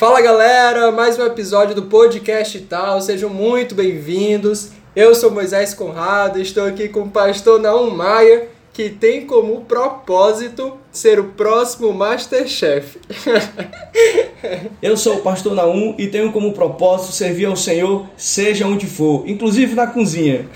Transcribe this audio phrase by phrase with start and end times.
[0.00, 4.70] Fala galera, mais um episódio do podcast e tal, sejam muito bem-vindos.
[4.96, 10.78] Eu sou Moisés Conrado, estou aqui com o pastor Naum Maia, que tem como propósito
[10.90, 12.98] ser o próximo Masterchef.
[14.80, 19.28] Eu sou o pastor Naum e tenho como propósito servir ao Senhor, seja onde for,
[19.28, 20.48] inclusive na cozinha.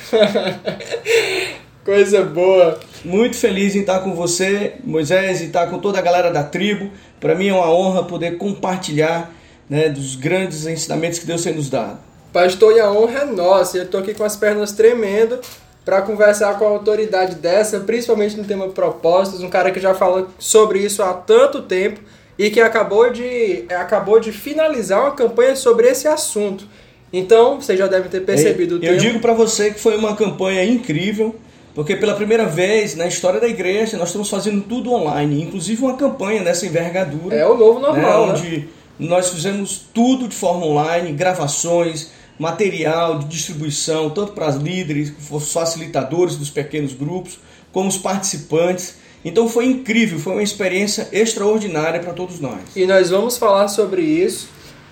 [1.85, 2.81] Coisa boa.
[3.05, 6.91] Muito feliz em estar com você, Moisés, e estar com toda a galera da tribo.
[7.21, 9.31] Para mim é uma honra poder compartilhar
[9.69, 11.99] né, dos grandes ensinamentos que Deus tem nos dado.
[12.33, 13.77] Pastor, e a honra é nossa.
[13.77, 15.39] Eu estou aqui com as pernas tremendo
[15.85, 20.29] para conversar com a autoridade dessa, principalmente no tema propósitos, um cara que já fala
[20.39, 22.01] sobre isso há tanto tempo
[22.39, 26.67] e que acabou de, acabou de finalizar uma campanha sobre esse assunto.
[27.13, 28.93] Então, vocês já devem ter percebido eu, o tempo.
[28.95, 31.37] Eu digo para você que foi uma campanha incrível,
[31.75, 35.97] porque pela primeira vez na história da igreja nós estamos fazendo tudo online, inclusive uma
[35.97, 37.35] campanha nessa envergadura.
[37.35, 38.67] É o novo normal, né, onde né?
[38.99, 45.53] nós fizemos tudo de forma online, gravações, material de distribuição, tanto para os líderes, os
[45.53, 47.39] facilitadores dos pequenos grupos,
[47.73, 48.97] como os participantes.
[49.25, 52.61] Então foi incrível, foi uma experiência extraordinária para todos nós.
[52.77, 54.49] E nós vamos falar sobre isso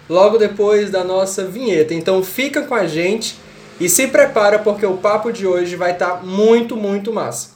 [0.09, 1.95] logo depois da nossa vinheta.
[1.95, 3.37] Então fica com a gente
[3.83, 7.51] e se prepara porque o papo de hoje vai estar tá muito, muito massa.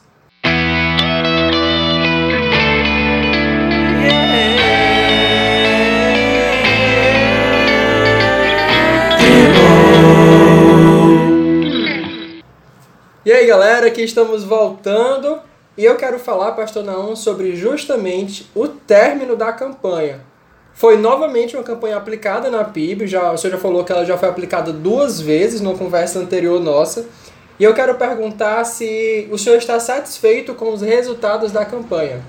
[13.24, 15.38] E aí galera, aqui estamos voltando
[15.78, 20.25] e eu quero falar, Pastor Naum, sobre justamente o término da campanha.
[20.76, 24.18] Foi novamente uma campanha aplicada na PIB, já, o senhor já falou que ela já
[24.18, 27.06] foi aplicada duas vezes numa conversa anterior nossa.
[27.58, 32.22] E eu quero perguntar se o senhor está satisfeito com os resultados da campanha.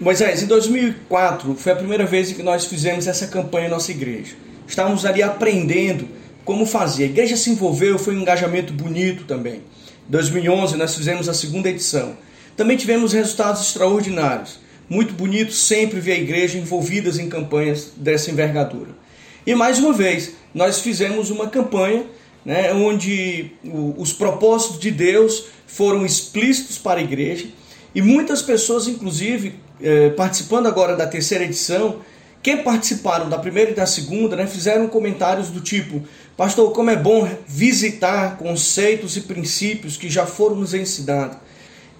[0.00, 4.36] Moisés, em 2004 foi a primeira vez que nós fizemos essa campanha em nossa igreja.
[4.66, 6.08] Estávamos ali aprendendo
[6.46, 7.02] como fazer.
[7.02, 9.60] A igreja se envolveu, foi um engajamento bonito também.
[10.08, 12.16] 2011 nós fizemos a segunda edição.
[12.56, 14.58] Também tivemos resultados extraordinários.
[14.90, 18.90] Muito bonito sempre ver a igreja envolvidas em campanhas dessa envergadura.
[19.46, 22.06] E mais uma vez, nós fizemos uma campanha
[22.44, 23.52] né, onde
[23.96, 27.46] os propósitos de Deus foram explícitos para a igreja
[27.94, 32.00] e muitas pessoas, inclusive, eh, participando agora da terceira edição,
[32.42, 36.02] que participaram da primeira e da segunda, né, fizeram comentários do tipo:
[36.36, 41.36] Pastor, como é bom visitar conceitos e princípios que já foram nos ensinados.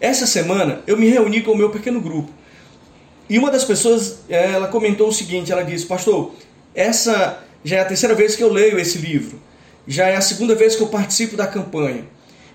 [0.01, 2.40] Essa semana eu me reuni com o meu pequeno grupo
[3.31, 6.33] e uma das pessoas ela comentou o seguinte: ela disse, Pastor,
[6.75, 9.41] essa já é a terceira vez que eu leio esse livro,
[9.87, 12.05] já é a segunda vez que eu participo da campanha.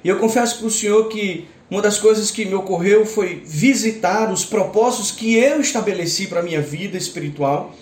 [0.03, 4.31] E eu confesso para o senhor que uma das coisas que me ocorreu foi visitar
[4.31, 7.73] os propósitos que eu estabeleci para a minha vida espiritual.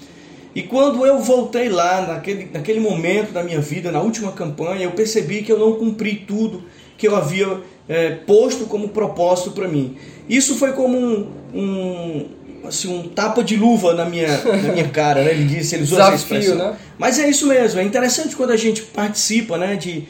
[0.56, 4.92] E quando eu voltei lá, naquele, naquele momento da minha vida, na última campanha, eu
[4.92, 6.64] percebi que eu não cumpri tudo
[6.96, 9.98] que eu havia é, posto como propósito para mim.
[10.30, 12.30] Isso foi como um, um,
[12.66, 15.32] assim, um tapa de luva na minha, na minha cara, né?
[15.32, 16.58] Ele disse, ele usou Desafio, essa expressão.
[16.58, 16.78] Né?
[16.98, 20.06] Mas é isso mesmo, é interessante quando a gente participa né, de,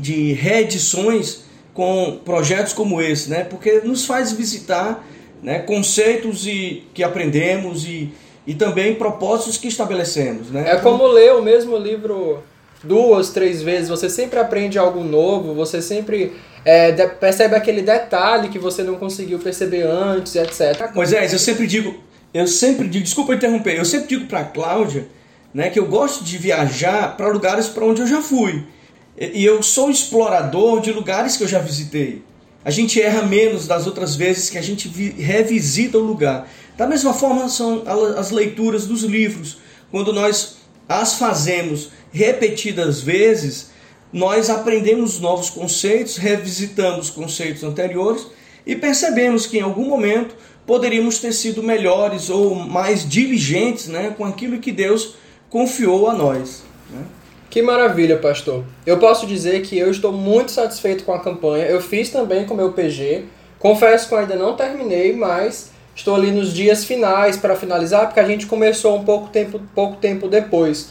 [0.00, 1.44] de reedições
[1.74, 3.44] com projetos como esse, né?
[3.44, 5.06] Porque nos faz visitar
[5.42, 8.12] né, conceitos e, que aprendemos e,
[8.46, 10.50] e também propósitos que estabelecemos.
[10.50, 10.70] Né?
[10.70, 12.42] É como ler o mesmo livro
[12.82, 16.32] duas, três vezes, você sempre aprende algo novo, você sempre
[16.64, 20.94] é, de, percebe aquele detalhe que você não conseguiu perceber antes, etc.
[20.94, 21.94] Moisés, eu sempre digo,
[22.32, 25.06] eu sempre digo, desculpa interromper, eu sempre digo para Cláudia
[25.52, 28.64] né, que eu gosto de viajar para lugares para onde eu já fui.
[29.18, 32.22] E eu sou explorador de lugares que eu já visitei.
[32.64, 36.48] A gente erra menos das outras vezes que a gente revisita o lugar.
[36.76, 37.82] Da mesma forma são
[38.16, 39.58] as leituras dos livros.
[39.90, 43.70] Quando nós as fazemos repetidas vezes,
[44.12, 48.26] nós aprendemos novos conceitos, revisitamos conceitos anteriores
[48.66, 50.34] e percebemos que em algum momento
[50.66, 55.14] poderíamos ter sido melhores ou mais diligentes né, com aquilo que Deus
[55.48, 56.62] confiou a nós.
[56.90, 57.02] Né?
[57.48, 58.64] Que maravilha, pastor.
[58.86, 61.64] Eu posso dizer que eu estou muito satisfeito com a campanha.
[61.64, 63.24] Eu fiz também com o meu PG.
[63.58, 68.24] Confesso que ainda não terminei, mas estou ali nos dias finais para finalizar, porque a
[68.24, 70.90] gente começou um pouco tempo, pouco tempo depois.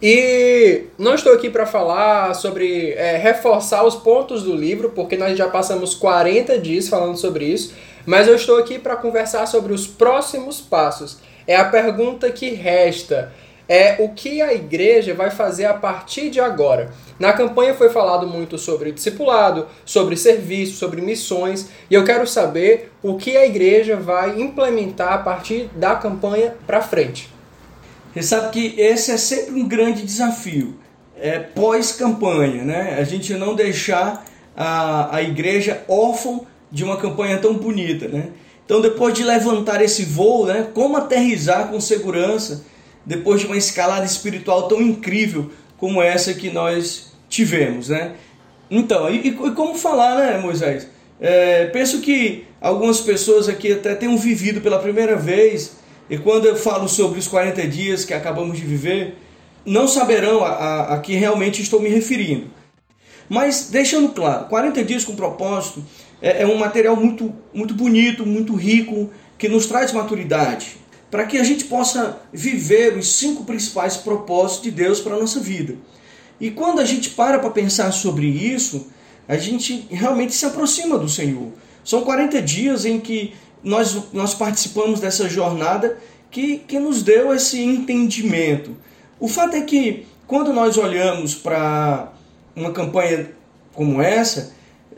[0.00, 5.36] E não estou aqui para falar sobre é, reforçar os pontos do livro, porque nós
[5.38, 9.86] já passamos 40 dias falando sobre isso, mas eu estou aqui para conversar sobre os
[9.86, 11.18] próximos passos.
[11.46, 13.32] É a pergunta que resta
[13.68, 16.92] é o que a igreja vai fazer a partir de agora.
[17.18, 22.92] Na campanha foi falado muito sobre discipulado, sobre serviço, sobre missões, e eu quero saber
[23.02, 27.35] o que a igreja vai implementar a partir da campanha para frente.
[28.16, 30.74] Você sabe que esse é sempre um grande desafio,
[31.20, 32.96] é pós-campanha, né?
[32.98, 34.24] A gente não deixar
[34.56, 36.40] a, a igreja órfã
[36.72, 38.30] de uma campanha tão bonita, né?
[38.64, 42.64] Então, depois de levantar esse voo, né, como aterrizar com segurança
[43.04, 48.14] depois de uma escalada espiritual tão incrível como essa que nós tivemos, né?
[48.70, 50.88] Então, e, e como falar, né, Moisés?
[51.20, 55.76] É, penso que algumas pessoas aqui até tenham vivido pela primeira vez,
[56.08, 59.16] e quando eu falo sobre os 40 dias que acabamos de viver,
[59.64, 62.46] não saberão a, a, a que realmente estou me referindo.
[63.28, 65.84] Mas deixando claro, 40 dias com propósito
[66.22, 70.76] é, é um material muito, muito bonito, muito rico, que nos traz maturidade,
[71.10, 75.40] para que a gente possa viver os cinco principais propósitos de Deus para a nossa
[75.40, 75.74] vida.
[76.40, 78.88] E quando a gente para para pensar sobre isso,
[79.26, 81.52] a gente realmente se aproxima do Senhor.
[81.82, 83.34] São 40 dias em que
[83.66, 85.98] nós, nós participamos dessa jornada
[86.30, 88.76] que, que nos deu esse entendimento.
[89.18, 92.12] O fato é que quando nós olhamos para
[92.54, 93.28] uma campanha
[93.74, 94.52] como essa,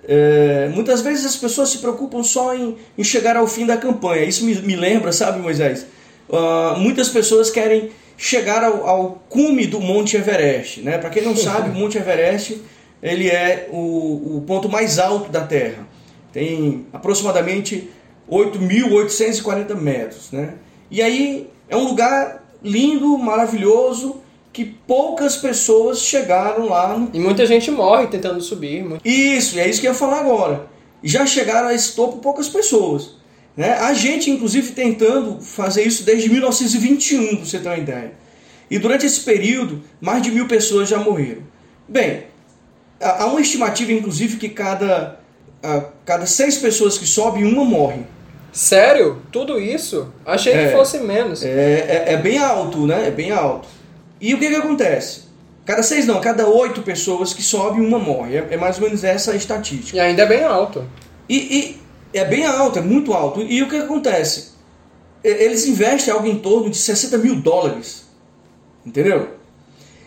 [0.07, 4.25] é, muitas vezes as pessoas se preocupam só em, em chegar ao fim da campanha.
[4.25, 5.87] Isso me, me lembra, sabe, Moisés?
[6.29, 10.83] Uh, muitas pessoas querem chegar ao, ao, cume do Monte Everest.
[10.83, 10.99] Né?
[10.99, 12.61] Para quem não sabe, o Monte Everest
[13.03, 15.87] ele é o, o ponto mais alto da Terra.
[16.33, 17.89] Tem aproximadamente
[18.31, 20.31] 8.840 metros.
[20.33, 20.55] Né?
[20.91, 24.21] E aí é um lugar lindo, maravilhoso,
[24.53, 27.09] que poucas pessoas chegaram lá.
[27.13, 28.85] E muita gente morre tentando subir.
[29.05, 30.67] Isso, é isso que eu ia falar agora.
[31.03, 33.17] Já chegaram a esse topo poucas pessoas.
[33.57, 33.73] Né?
[33.73, 38.13] A gente, inclusive, tentando fazer isso desde 1921, para você ter uma ideia.
[38.71, 41.43] E durante esse período, mais de mil pessoas já morreram.
[41.89, 42.25] Bem,
[43.01, 45.19] há uma estimativa, inclusive, que cada,
[45.63, 48.03] a, cada seis pessoas que sobem, uma morre.
[48.53, 49.23] Sério?
[49.31, 50.13] Tudo isso?
[50.25, 51.45] Achei é, que fosse menos.
[51.45, 51.49] É,
[52.09, 53.09] é, é bem alto, né?
[53.09, 53.69] É bem alto.
[54.21, 55.29] E o que, que acontece?
[55.65, 58.37] Cada seis não, cada oito pessoas que sobe, uma morre.
[58.37, 59.97] É, é, mais ou menos essa a estatística.
[59.97, 60.85] E ainda é bem alto.
[61.29, 63.43] E, e é bem alto, é muito alto.
[63.43, 64.53] E o que acontece?
[65.23, 68.07] Eles investem algo em torno de 60 mil dólares.
[68.85, 69.37] Entendeu?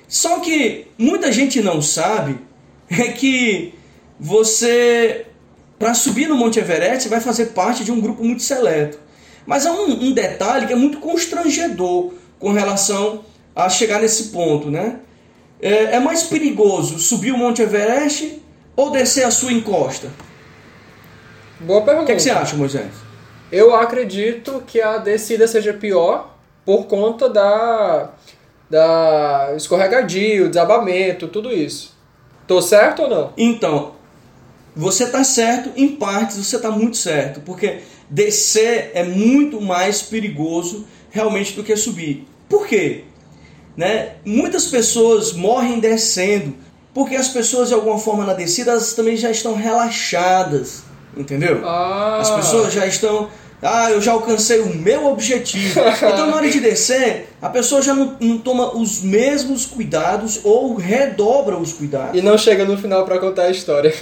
[0.08, 2.40] Só que muita gente não sabe
[2.90, 3.74] é que
[4.20, 5.28] você,
[5.82, 9.00] para subir no Monte Everest, vai fazer parte de um grupo muito seleto.
[9.48, 13.26] Mas há um, um detalhe que é muito constrangedor com relação
[13.56, 15.00] a chegar nesse ponto, né?
[15.60, 18.44] É, é mais perigoso subir o Monte Everest
[18.76, 20.10] ou descer a sua encosta?
[21.60, 22.04] Boa pergunta.
[22.04, 22.92] O que, é que, você acha, Moisés?
[23.52, 28.12] Eu acredito que a descida seja pior por conta da,
[28.70, 31.98] da escorregadio, desabamento, tudo isso.
[32.46, 33.34] Tô certo ou não?
[33.36, 33.94] Então,
[34.76, 37.80] você tá certo, em partes você tá muito certo, porque
[38.10, 42.28] descer é muito mais perigoso realmente do que subir.
[42.48, 43.04] Por quê?
[43.76, 44.16] Né?
[44.26, 46.56] Muitas pessoas morrem descendo
[46.94, 50.84] porque as pessoas de alguma forma na descida elas também já estão relaxadas,
[51.16, 51.62] entendeu?
[51.66, 52.20] Ah.
[52.20, 53.30] As pessoas já estão
[53.62, 55.80] ah, eu já alcancei o meu objetivo.
[55.80, 60.76] Então, na hora de descer, a pessoa já não, não, toma os mesmos cuidados ou
[60.76, 62.18] redobra os cuidados.
[62.18, 63.94] E não chega no final para contar a história.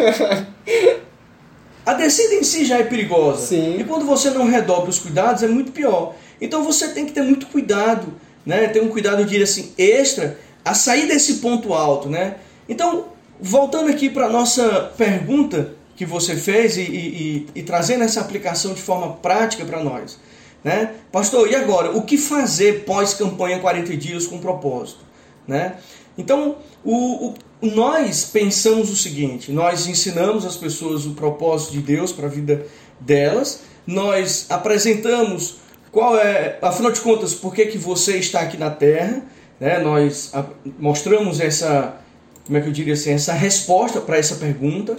[1.85, 3.47] a descida em si já é perigosa.
[3.47, 3.79] Sim.
[3.79, 6.15] E quando você não redobra os cuidados, é muito pior.
[6.39, 8.13] Então, você tem que ter muito cuidado
[8.45, 8.67] né?
[8.67, 12.35] Ter um cuidado, eu diria assim, extra a sair desse ponto alto, né?
[12.67, 13.05] Então,
[13.39, 18.73] voltando aqui para a nossa pergunta que você fez e, e, e, trazendo essa aplicação
[18.73, 20.17] de forma prática para nós,
[20.63, 20.91] né?
[21.11, 21.91] Pastor, e agora?
[21.91, 25.01] O que fazer pós-campanha 40 dias com propósito,
[25.45, 25.75] né?
[26.17, 32.13] Então, o, o, nós pensamos o seguinte: nós ensinamos as pessoas o propósito de Deus
[32.13, 32.65] para a vida
[33.01, 35.57] delas, nós apresentamos
[35.91, 39.21] qual é, afinal de contas, por que, que você está aqui na Terra?
[39.59, 39.79] Né?
[39.79, 40.31] Nós
[40.79, 41.97] mostramos essa,
[42.45, 44.97] como é que eu diria assim, essa resposta para essa pergunta.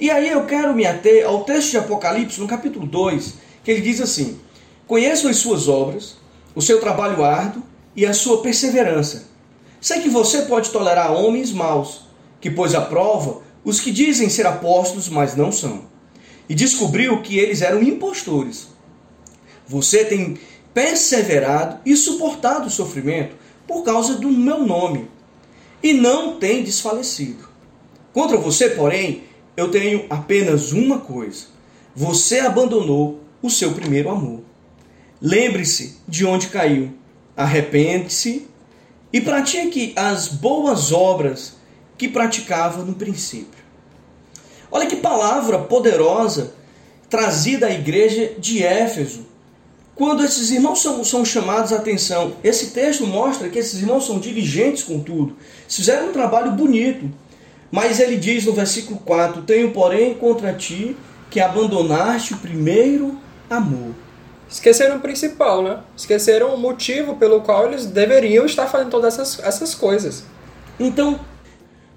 [0.00, 3.82] E aí eu quero me ater ao texto de Apocalipse, no capítulo 2, que ele
[3.82, 4.40] diz assim:
[4.86, 6.16] Conheço as suas obras,
[6.54, 7.62] o seu trabalho árduo
[7.94, 9.28] e a sua perseverança.
[9.78, 12.06] Sei que você pode tolerar homens maus,
[12.40, 15.82] que pôs à prova os que dizem ser apóstolos, mas não são.
[16.48, 18.68] E descobriu que eles eram impostores.
[19.68, 20.38] Você tem
[20.72, 25.08] perseverado e suportado o sofrimento por causa do meu nome
[25.82, 27.48] e não tem desfalecido.
[28.12, 31.46] Contra você, porém, eu tenho apenas uma coisa:
[31.94, 34.40] você abandonou o seu primeiro amor.
[35.20, 36.92] Lembre-se de onde caiu,
[37.36, 38.46] arrepende-se
[39.12, 41.56] e pratique as boas obras
[41.98, 43.60] que praticava no princípio.
[44.70, 46.54] Olha que palavra poderosa
[47.08, 49.26] trazida à igreja de Éfeso
[50.00, 52.32] quando esses irmãos são, são chamados à atenção.
[52.42, 55.36] Esse texto mostra que esses irmãos são diligentes com tudo,
[55.68, 57.10] fizeram um trabalho bonito.
[57.70, 60.96] Mas ele diz no versículo 4: Tenho, porém, contra ti
[61.30, 63.94] que abandonaste o primeiro amor.
[64.48, 65.78] Esqueceram o principal, né?
[65.96, 70.24] Esqueceram o motivo pelo qual eles deveriam estar fazendo todas essas, essas coisas.
[70.78, 71.20] Então,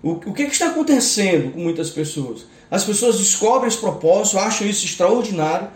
[0.03, 2.45] o, o que, que está acontecendo com muitas pessoas?
[2.69, 5.69] As pessoas descobrem esse propósito, acham isso extraordinário,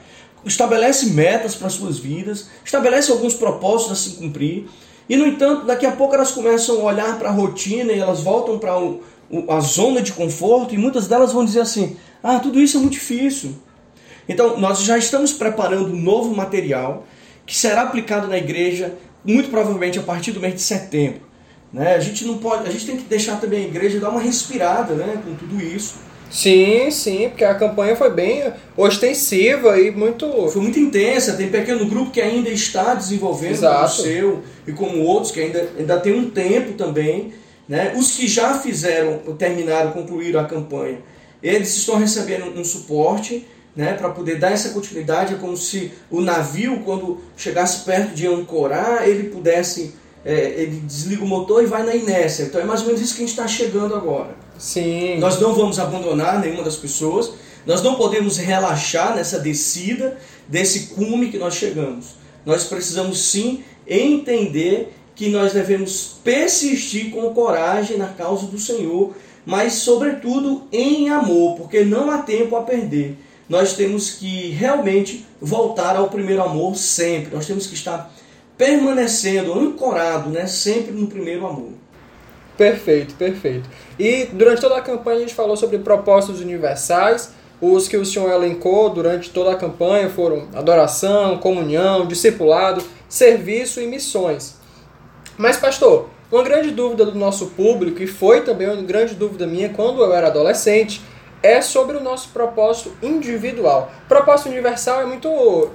[0.46, 4.68] estabelecem metas para suas vidas, estabelecem alguns propósitos a se cumprir,
[5.10, 8.22] e no entanto, daqui a pouco elas começam a olhar para a rotina e elas
[8.22, 8.78] voltam para
[9.50, 12.94] a zona de conforto, e muitas delas vão dizer assim: ah, tudo isso é muito
[12.94, 13.56] difícil.
[14.28, 17.06] Então, nós já estamos preparando um novo material
[17.46, 21.22] que será aplicado na igreja, muito provavelmente a partir do mês de setembro.
[21.72, 21.96] Né?
[21.96, 24.94] A gente não pode, a gente tem que deixar também a igreja dar uma respirada,
[24.96, 25.96] né, com tudo isso.
[26.30, 30.50] Sim, sim, porque a campanha foi bem ostensiva e muito.
[30.50, 31.34] Foi muito intensa.
[31.34, 33.86] Tem pequeno grupo que ainda está desenvolvendo Exato.
[33.86, 37.34] o seu, e como outros que ainda, ainda tem um tempo também.
[37.68, 37.94] Né?
[37.98, 41.00] Os que já fizeram, terminaram, concluíram a campanha,
[41.42, 43.46] eles estão recebendo um suporte
[43.76, 45.36] né, para poder dar essa continuidade.
[45.36, 49.94] É como se o navio, quando chegasse perto de ancorar, ele pudesse.
[50.26, 52.44] É, ele desliga o motor e vai na inércia.
[52.44, 54.36] Então é mais ou menos isso que a gente está chegando agora.
[54.58, 55.20] Sim.
[55.20, 57.32] Nós não vamos abandonar nenhuma das pessoas.
[57.66, 62.16] Nós não podemos relaxar nessa descida desse cume que nós chegamos.
[62.46, 69.14] Nós precisamos sim entender que nós devemos persistir com coragem na causa do Senhor,
[69.46, 73.18] mas sobretudo em amor, porque não há tempo a perder
[73.50, 77.34] nós temos que realmente voltar ao primeiro amor sempre.
[77.34, 78.12] Nós temos que estar
[78.58, 81.72] permanecendo, ancorado, né, sempre no primeiro amor.
[82.58, 83.70] Perfeito, perfeito.
[84.00, 87.32] E durante toda a campanha a gente falou sobre propósitos universais.
[87.62, 93.88] Os que o senhor elencou durante toda a campanha foram adoração, comunhão, discipulado, serviço e
[93.88, 94.57] missões.
[95.38, 99.70] Mas, pastor, uma grande dúvida do nosso público, e foi também uma grande dúvida minha
[99.70, 101.02] quando eu era adolescente,
[101.44, 103.92] é sobre o nosso propósito individual.
[104.08, 105.70] Propósito universal é muito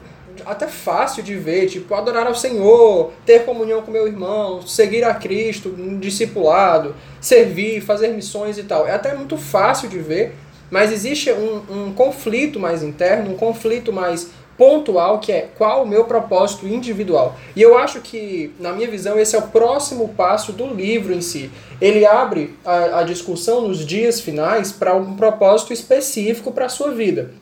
[0.44, 5.14] até fácil de ver, tipo, adorar ao Senhor, ter comunhão com meu irmão, seguir a
[5.14, 8.86] Cristo, um discipulado, servir, fazer missões e tal.
[8.86, 10.34] É até muito fácil de ver,
[10.70, 15.88] mas existe um, um conflito mais interno, um conflito mais pontual, que é qual o
[15.88, 17.36] meu propósito individual.
[17.56, 21.20] E eu acho que, na minha visão, esse é o próximo passo do livro em
[21.20, 21.50] si.
[21.80, 26.92] Ele abre a, a discussão nos dias finais para um propósito específico para a sua
[26.92, 27.32] vida.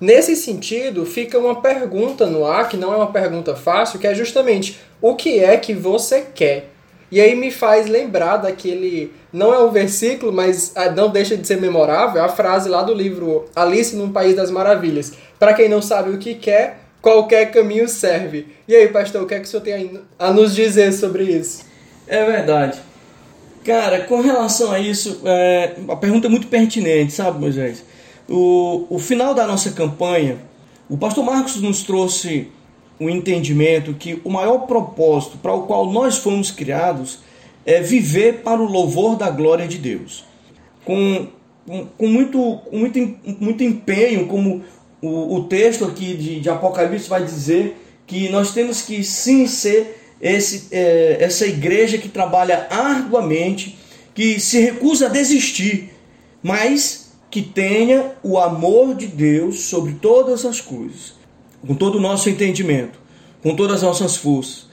[0.00, 4.14] Nesse sentido, fica uma pergunta no ar, que não é uma pergunta fácil, que é
[4.14, 6.70] justamente o que é que você quer?
[7.10, 9.12] E aí me faz lembrar daquele.
[9.32, 12.92] Não é um versículo, mas ah, não deixa de ser memorável, a frase lá do
[12.92, 15.12] livro Alice no País das Maravilhas.
[15.44, 18.46] Para quem não sabe o que quer, qualquer caminho serve.
[18.66, 21.66] E aí, pastor, o que é que o senhor tem a nos dizer sobre isso?
[22.06, 22.78] É verdade.
[23.62, 27.84] Cara, com relação a isso, é, a pergunta é muito pertinente, sabe, Moisés?
[28.26, 30.38] O, o final da nossa campanha,
[30.88, 32.50] o pastor Marcos nos trouxe
[32.98, 37.18] o entendimento que o maior propósito para o qual nós fomos criados
[37.66, 40.24] é viver para o louvor da glória de Deus.
[40.86, 41.26] Com,
[41.66, 42.98] com, com muito, com muito,
[43.38, 44.64] muito empenho, como
[45.06, 50.00] o, o texto aqui de, de Apocalipse vai dizer, que nós temos que sim ser
[50.20, 53.78] esse, é, essa igreja que trabalha arduamente,
[54.14, 55.90] que se recusa a desistir,
[56.42, 61.14] mas que tenha o amor de Deus sobre todas as coisas
[61.66, 62.98] com todo o nosso entendimento,
[63.42, 64.66] com todas as nossas forças.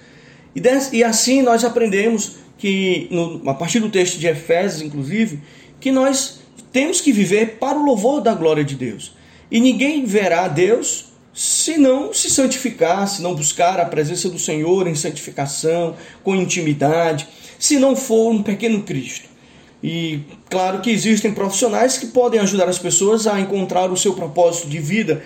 [0.55, 5.39] E, des, e assim nós aprendemos que, no, a partir do texto de Efésios, inclusive,
[5.79, 9.13] que nós temos que viver para o louvor da glória de Deus.
[9.51, 14.87] E ninguém verá Deus se não se santificar, se não buscar a presença do Senhor
[14.87, 17.27] em santificação, com intimidade,
[17.59, 19.29] se não for um pequeno Cristo.
[19.83, 24.69] E claro que existem profissionais que podem ajudar as pessoas a encontrar o seu propósito
[24.69, 25.23] de vida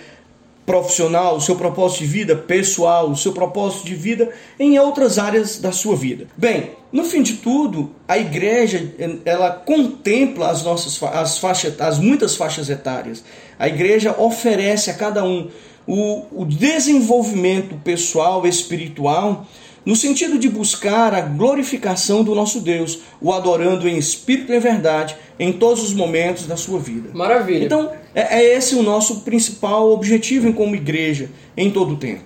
[0.66, 5.58] profissional, o seu propósito de vida pessoal, o seu propósito de vida em outras áreas
[5.58, 6.26] da sua vida.
[6.36, 8.92] Bem, no fim de tudo, a igreja
[9.24, 13.22] ela contempla as nossas as faixas, as muitas faixas etárias.
[13.58, 15.48] A igreja oferece a cada um
[15.86, 19.46] o, o desenvolvimento pessoal, espiritual
[19.86, 24.58] no sentido de buscar a glorificação do nosso Deus, o adorando em espírito e em
[24.58, 27.10] verdade em todos os momentos da sua vida.
[27.12, 27.64] Maravilha.
[27.64, 32.24] Então, é, é esse o nosso principal objetivo como igreja em todo o tempo.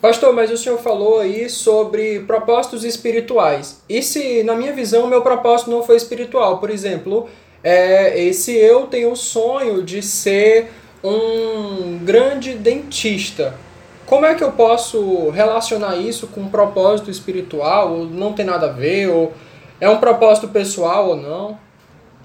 [0.00, 3.82] Pastor, mas o senhor falou aí sobre propósitos espirituais.
[3.88, 6.58] E se, na minha visão, meu propósito não foi espiritual?
[6.58, 7.28] Por exemplo,
[7.62, 10.70] é, esse eu tenho o sonho de ser
[11.02, 13.54] um grande dentista
[14.06, 17.92] como é que eu posso relacionar isso com um propósito espiritual?
[17.92, 19.08] Ou não tem nada a ver?
[19.08, 19.32] Ou
[19.80, 21.58] é um propósito pessoal ou não?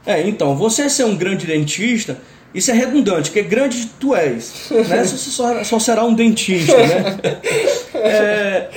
[0.05, 2.19] É, então, você ser um grande dentista,
[2.53, 5.03] isso é redundante, porque grande tu és, né?
[5.05, 7.19] Você só, só será um dentista, né?
[7.93, 8.69] É,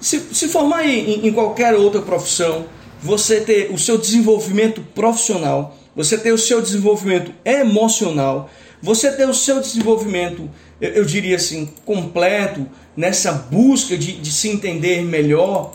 [0.00, 2.66] se, se formar em, em qualquer outra profissão,
[3.00, 8.50] você ter o seu desenvolvimento profissional, você ter o seu desenvolvimento emocional,
[8.82, 14.48] você ter o seu desenvolvimento eu, eu diria assim, completo, nessa busca de, de se
[14.48, 15.72] entender melhor,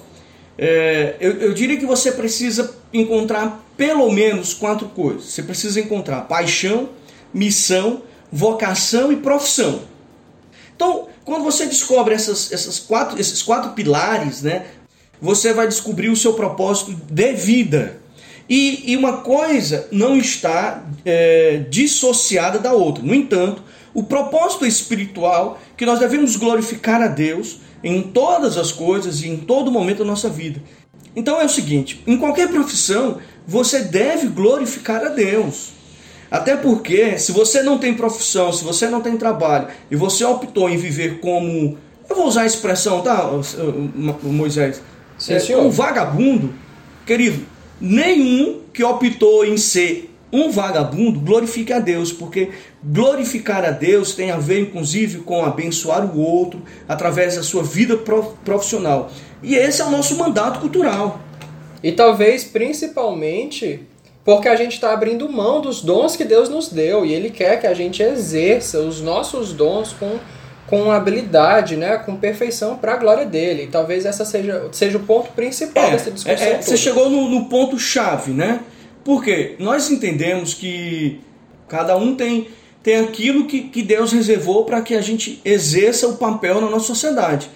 [0.58, 5.26] é, eu, eu diria que você precisa encontrar pelo menos quatro coisas.
[5.26, 6.90] Você precisa encontrar paixão,
[7.34, 9.82] missão, vocação e profissão.
[10.76, 14.66] Então, quando você descobre essas, essas quatro, esses quatro pilares, né,
[15.22, 18.02] você vai descobrir o seu propósito de vida.
[18.50, 23.04] E, e uma coisa não está é, dissociada da outra.
[23.04, 29.22] No entanto, o propósito espiritual que nós devemos glorificar a Deus em todas as coisas
[29.22, 30.62] e em todo momento da nossa vida.
[31.16, 35.72] Então é o seguinte: em qualquer profissão, você deve glorificar a Deus.
[36.30, 40.70] Até porque, se você não tem profissão, se você não tem trabalho e você optou
[40.70, 41.78] em viver como.
[42.10, 43.30] Eu vou usar a expressão, tá,
[44.24, 44.82] Moisés?
[45.18, 46.54] Sim, é, um vagabundo,
[47.06, 47.46] querido,
[47.80, 52.50] nenhum que optou em ser um vagabundo glorifica a Deus, porque
[52.84, 57.98] glorificar a Deus tem a ver, inclusive, com abençoar o outro através da sua vida
[57.98, 59.12] profissional.
[59.44, 61.20] E esse é o nosso mandato cultural.
[61.84, 63.88] E talvez principalmente
[64.24, 67.60] porque a gente está abrindo mão dos dons que Deus nos deu e Ele quer
[67.60, 70.20] que a gente exerça os nossos dons com,
[70.68, 73.64] com habilidade, né, com perfeição para a glória dele.
[73.64, 76.48] E talvez essa seja, seja o ponto principal é, dessa discussão.
[76.48, 78.60] É, é, você chegou no, no ponto chave, né?
[79.04, 81.20] Porque nós entendemos que
[81.68, 82.48] cada um tem,
[82.84, 86.88] tem aquilo que, que Deus reservou para que a gente exerça o papel na nossa
[86.88, 87.50] sociedade.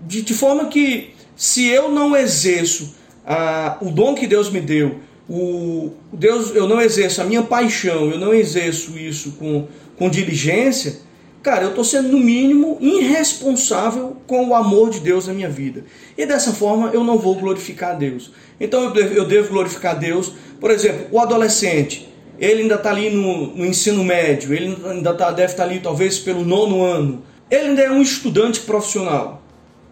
[0.00, 2.94] De, de forma que, se eu não exerço
[3.26, 4.98] a, o dom que Deus me deu,
[5.28, 11.00] o Deus, eu não exerço a minha paixão, eu não exerço isso com, com diligência,
[11.42, 15.84] cara, eu estou sendo no mínimo irresponsável com o amor de Deus na minha vida.
[16.16, 18.32] E dessa forma eu não vou glorificar a Deus.
[18.60, 22.06] Então eu devo, glorificar a Deus por exemplo, o adolescente,
[22.38, 25.80] ele ainda está ali no, no, ensino médio, ele ainda tá, deve estar tá ali
[25.80, 27.22] talvez pelo nono ano.
[27.50, 29.42] Ele ainda é um estudante profissional.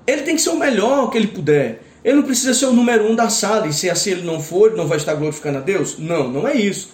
[0.06, 1.82] Ele tem que ser o melhor que ele puder.
[2.04, 4.68] Ele não precisa ser o número um da sala, e se assim ele não for,
[4.68, 5.98] ele não vai estar glorificando a Deus?
[5.98, 6.90] Não, não é isso.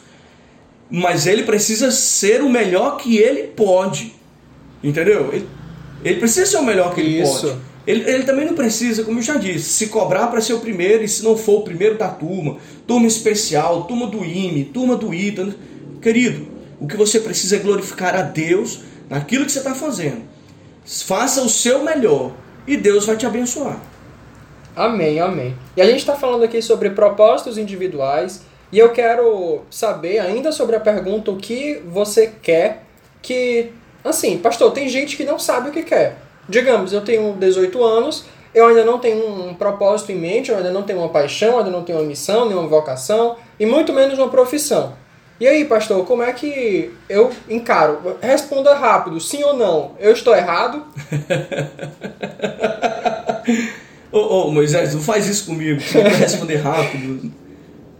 [0.88, 4.14] Mas ele precisa ser o melhor que ele pode.
[4.84, 5.30] Entendeu?
[5.32, 5.48] Ele,
[6.04, 7.48] ele precisa ser o melhor que ele isso.
[7.48, 7.58] pode.
[7.86, 11.02] Ele, ele também não precisa, como eu já disse, se cobrar para ser o primeiro
[11.02, 15.12] e se não for o primeiro da turma, turma especial, turma do IME, turma do
[15.12, 15.54] ITA.
[16.00, 16.46] Querido,
[16.80, 20.22] o que você precisa é glorificar a Deus naquilo que você está fazendo.
[20.84, 22.32] Faça o seu melhor
[22.66, 23.80] e Deus vai te abençoar.
[24.76, 25.54] Amém, amém.
[25.76, 28.42] E a gente está falando aqui sobre propósitos individuais
[28.72, 32.84] e eu quero saber ainda sobre a pergunta o que você quer
[33.22, 33.70] que.
[34.04, 36.18] Assim, pastor, tem gente que não sabe o que quer.
[36.48, 40.70] Digamos, eu tenho 18 anos, eu ainda não tenho um propósito em mente, eu ainda
[40.70, 44.28] não tenho uma paixão, ainda não tenho uma missão, nenhuma vocação, e muito menos uma
[44.28, 44.92] profissão.
[45.40, 48.18] E aí, pastor, como é que eu encaro?
[48.20, 49.92] Responda rápido, sim ou não.
[49.98, 50.84] Eu estou errado?
[54.12, 55.80] ô, Moisés, não faz isso comigo.
[55.92, 57.32] Vai responder rápido.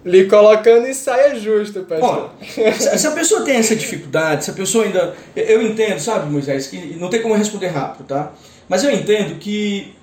[0.05, 2.31] Lhe colocando em saia justa, pastor.
[2.31, 5.14] Ó, se a pessoa tem essa dificuldade, se a pessoa ainda.
[5.35, 8.33] Eu entendo, sabe, Moisés, que não tem como responder rápido, tá?
[8.69, 9.95] Mas eu entendo que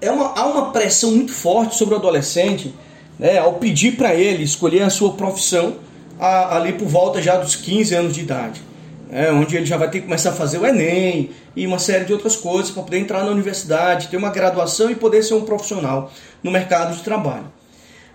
[0.00, 2.74] é uma, há uma pressão muito forte sobre o adolescente
[3.18, 5.76] né, ao pedir para ele escolher a sua profissão
[6.18, 8.62] a, ali por volta já dos 15 anos de idade.
[9.10, 12.04] É, onde ele já vai ter que começar a fazer o Enem e uma série
[12.04, 15.42] de outras coisas para poder entrar na universidade, ter uma graduação e poder ser um
[15.42, 16.10] profissional
[16.42, 17.46] no mercado de trabalho.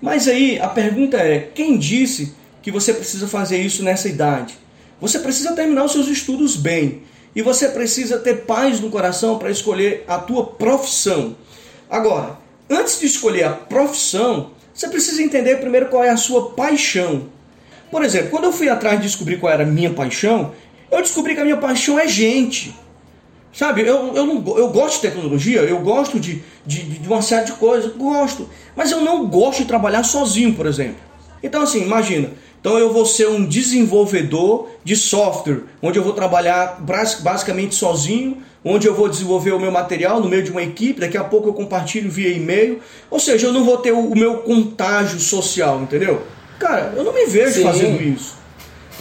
[0.01, 4.57] Mas aí a pergunta é: quem disse que você precisa fazer isso nessa idade?
[5.01, 7.03] Você precisa terminar os seus estudos bem
[7.35, 11.35] e você precisa ter paz no coração para escolher a tua profissão.
[11.89, 12.38] Agora,
[12.69, 17.27] antes de escolher a profissão, você precisa entender primeiro qual é a sua paixão.
[17.91, 20.53] Por exemplo, quando eu fui atrás de descobrir qual era a minha paixão,
[20.91, 22.75] eu descobri que a minha paixão é gente.
[23.51, 27.45] Sabe, eu, eu, não, eu gosto de tecnologia, eu gosto de, de, de uma série
[27.45, 28.47] de coisas, gosto.
[28.75, 30.97] Mas eu não gosto de trabalhar sozinho, por exemplo.
[31.41, 32.31] Então, assim, imagina.
[32.59, 36.79] Então, eu vou ser um desenvolvedor de software, onde eu vou trabalhar
[37.21, 41.17] basicamente sozinho, onde eu vou desenvolver o meu material no meio de uma equipe, daqui
[41.17, 42.81] a pouco eu compartilho via e-mail.
[43.09, 46.21] Ou seja, eu não vou ter o, meu contágio social, entendeu?
[46.59, 47.63] Cara, eu não me vejo Sim.
[47.63, 48.35] fazendo isso.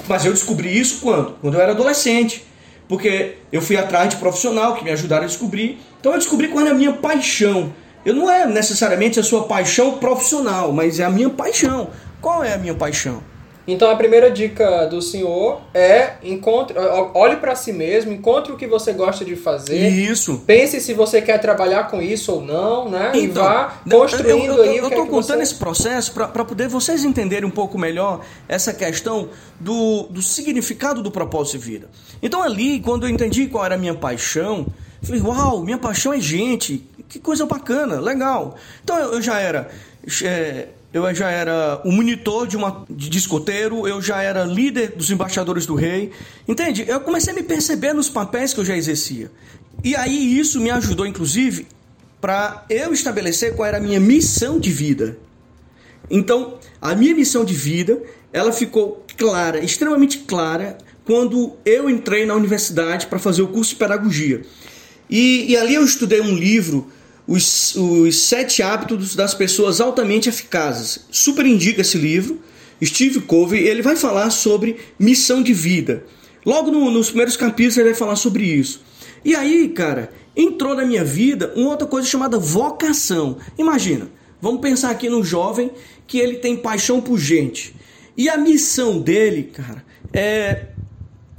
[0.06, 1.34] Mas eu descobri isso quando?
[1.40, 2.46] Quando eu era adolescente.
[2.88, 5.79] Porque eu fui atrás de profissional que me ajudaram a descobrir.
[6.01, 7.72] Então eu descobri qual era a minha paixão.
[8.05, 11.90] Eu não é necessariamente a sua paixão profissional, mas é a minha paixão.
[12.20, 13.22] Qual é a minha paixão?
[13.68, 16.74] Então a primeira dica do senhor é encontre,
[17.12, 19.76] olhe para si mesmo, encontre o que você gosta de fazer.
[19.90, 20.42] Isso.
[20.46, 23.12] Pense se você quer trabalhar com isso ou não, né?
[23.14, 25.42] Então, e vá construindo eu, eu, eu, aí eu tô é contando você...
[25.42, 29.28] esse processo para poder vocês entenderem um pouco melhor essa questão
[29.61, 31.90] do, do significado do propósito de vida.
[32.22, 34.66] Então ali, quando eu entendi qual era a minha paixão,
[35.02, 38.57] falei, uau, minha paixão é gente, que coisa bacana, legal.
[38.83, 39.68] Então eu, eu já era
[40.24, 45.11] é, eu já era o monitor de, uma, de discoteiro, eu já era líder dos
[45.11, 46.11] embaixadores do rei.
[46.46, 46.85] Entende?
[46.88, 49.31] Eu comecei a me perceber nos papéis que eu já exercia.
[49.85, 51.66] E aí isso me ajudou, inclusive,
[52.20, 55.18] para eu estabelecer qual era a minha missão de vida.
[56.11, 58.01] Então, a minha missão de vida,
[58.33, 63.77] ela ficou clara, extremamente clara, quando eu entrei na universidade para fazer o curso de
[63.77, 64.42] pedagogia.
[65.09, 66.90] E, e ali eu estudei um livro
[67.29, 71.01] os, os Sete Hábitos das Pessoas Altamente Eficazes.
[71.11, 72.41] Super indica esse livro.
[72.83, 76.05] Steve Covey, ele vai falar sobre missão de vida.
[76.47, 78.83] Logo no, nos primeiros capítulos ele vai falar sobre isso.
[79.23, 83.37] E aí, cara, entrou na minha vida uma outra coisa chamada vocação.
[83.59, 84.09] Imagina,
[84.41, 85.71] vamos pensar aqui no jovem
[86.07, 87.75] que ele tem paixão por gente.
[88.17, 90.67] E a missão dele, cara, é,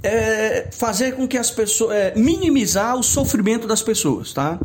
[0.03, 1.95] é fazer com que as pessoas.
[1.95, 4.59] É, minimizar o sofrimento das pessoas, tá?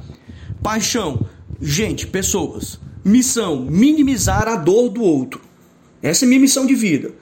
[0.64, 1.27] Paixão,
[1.61, 2.81] gente, pessoas.
[3.05, 5.42] Missão, minimizar a dor do outro.
[6.03, 7.12] Essa é minha missão de vida.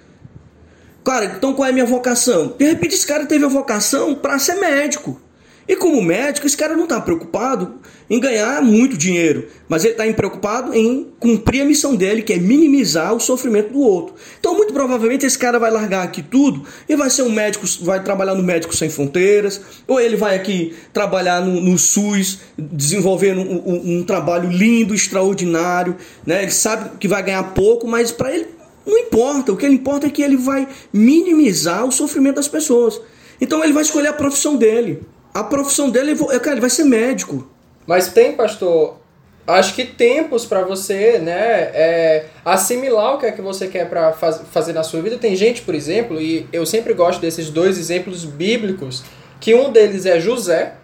[1.05, 2.55] Cara, então qual é a minha vocação?
[2.57, 5.21] De repente esse cara teve a vocação para ser médico.
[5.67, 7.75] E como médico, esse cara não está preocupado
[8.11, 12.37] em ganhar muito dinheiro, mas ele está preocupado em cumprir a missão dele, que é
[12.37, 14.15] minimizar o sofrimento do outro.
[14.39, 18.03] Então, muito provavelmente, esse cara vai largar aqui tudo e vai ser um médico, vai
[18.03, 23.63] trabalhar no Médico Sem Fronteiras, ou ele vai aqui trabalhar no, no SUS, desenvolvendo um,
[23.65, 25.97] um, um trabalho lindo, extraordinário.
[26.27, 26.43] Né?
[26.43, 28.49] Ele sabe que vai ganhar pouco, mas para ele
[28.85, 29.53] não importa.
[29.53, 33.01] O que ele importa é que ele vai minimizar o sofrimento das pessoas.
[33.41, 35.01] Então, ele vai escolher a profissão dele
[35.35, 37.49] a profissão dele, é, cara, ele vai ser médico.
[37.87, 38.97] Mas tem, pastor,
[39.47, 44.13] acho que tempos para você, né, é, assimilar o que é que você quer para
[44.13, 45.19] faz, fazer na sua vida.
[45.19, 49.03] Tem gente, por exemplo, e eu sempre gosto desses dois exemplos bíblicos,
[49.41, 50.75] que um deles é José,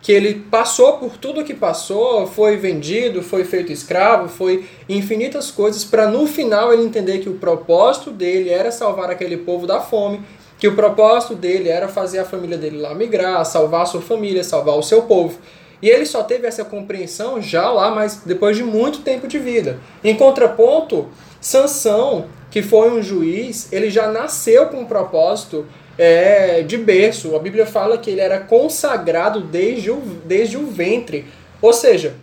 [0.00, 5.84] que ele passou por tudo que passou, foi vendido, foi feito escravo, foi infinitas coisas
[5.84, 10.20] para no final ele entender que o propósito dele era salvar aquele povo da fome
[10.58, 14.42] que o propósito dele era fazer a família dele lá migrar, salvar a sua família,
[14.42, 15.38] salvar o seu povo.
[15.80, 19.78] E ele só teve essa compreensão já lá, mas depois de muito tempo de vida.
[20.02, 21.06] Em contraponto,
[21.40, 25.64] Sansão, que foi um juiz, ele já nasceu com um propósito
[25.96, 27.36] é, de berço.
[27.36, 31.26] A Bíblia fala que ele era consagrado desde o, desde o ventre.
[31.62, 32.14] Ou seja,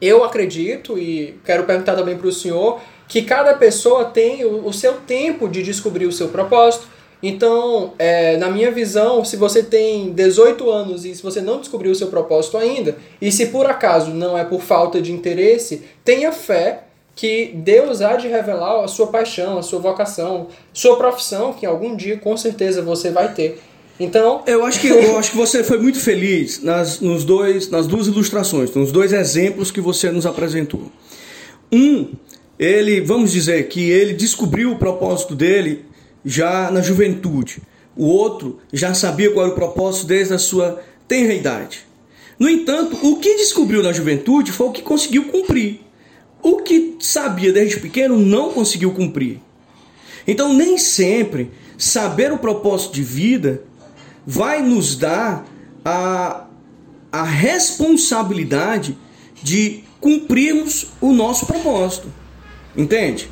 [0.00, 4.72] eu acredito, e quero perguntar também para o senhor, que cada pessoa tem o, o
[4.72, 6.86] seu tempo de descobrir o seu propósito,
[7.22, 11.92] então, é, na minha visão, se você tem 18 anos e se você não descobriu
[11.92, 16.32] o seu propósito ainda, e se por acaso não é por falta de interesse, tenha
[16.32, 21.66] fé que Deus há de revelar a sua paixão, a sua vocação, sua profissão, que
[21.66, 23.60] algum dia com certeza você vai ter.
[23.98, 27.86] Então, eu acho que eu acho que você foi muito feliz nas, nos dois, nas
[27.86, 30.90] duas ilustrações, nos dois exemplos que você nos apresentou.
[31.70, 32.08] Um,
[32.58, 35.84] ele, vamos dizer que ele descobriu o propósito dele
[36.24, 37.62] já na juventude.
[37.96, 41.84] O outro já sabia qual era o propósito desde a sua tenra idade.
[42.38, 45.80] No entanto, o que descobriu na juventude foi o que conseguiu cumprir.
[46.42, 49.40] O que sabia desde pequeno não conseguiu cumprir.
[50.26, 53.62] Então, nem sempre saber o propósito de vida
[54.26, 55.46] vai nos dar
[55.84, 56.46] a,
[57.12, 58.96] a responsabilidade
[59.42, 62.10] de cumprirmos o nosso propósito.
[62.76, 63.28] Entende?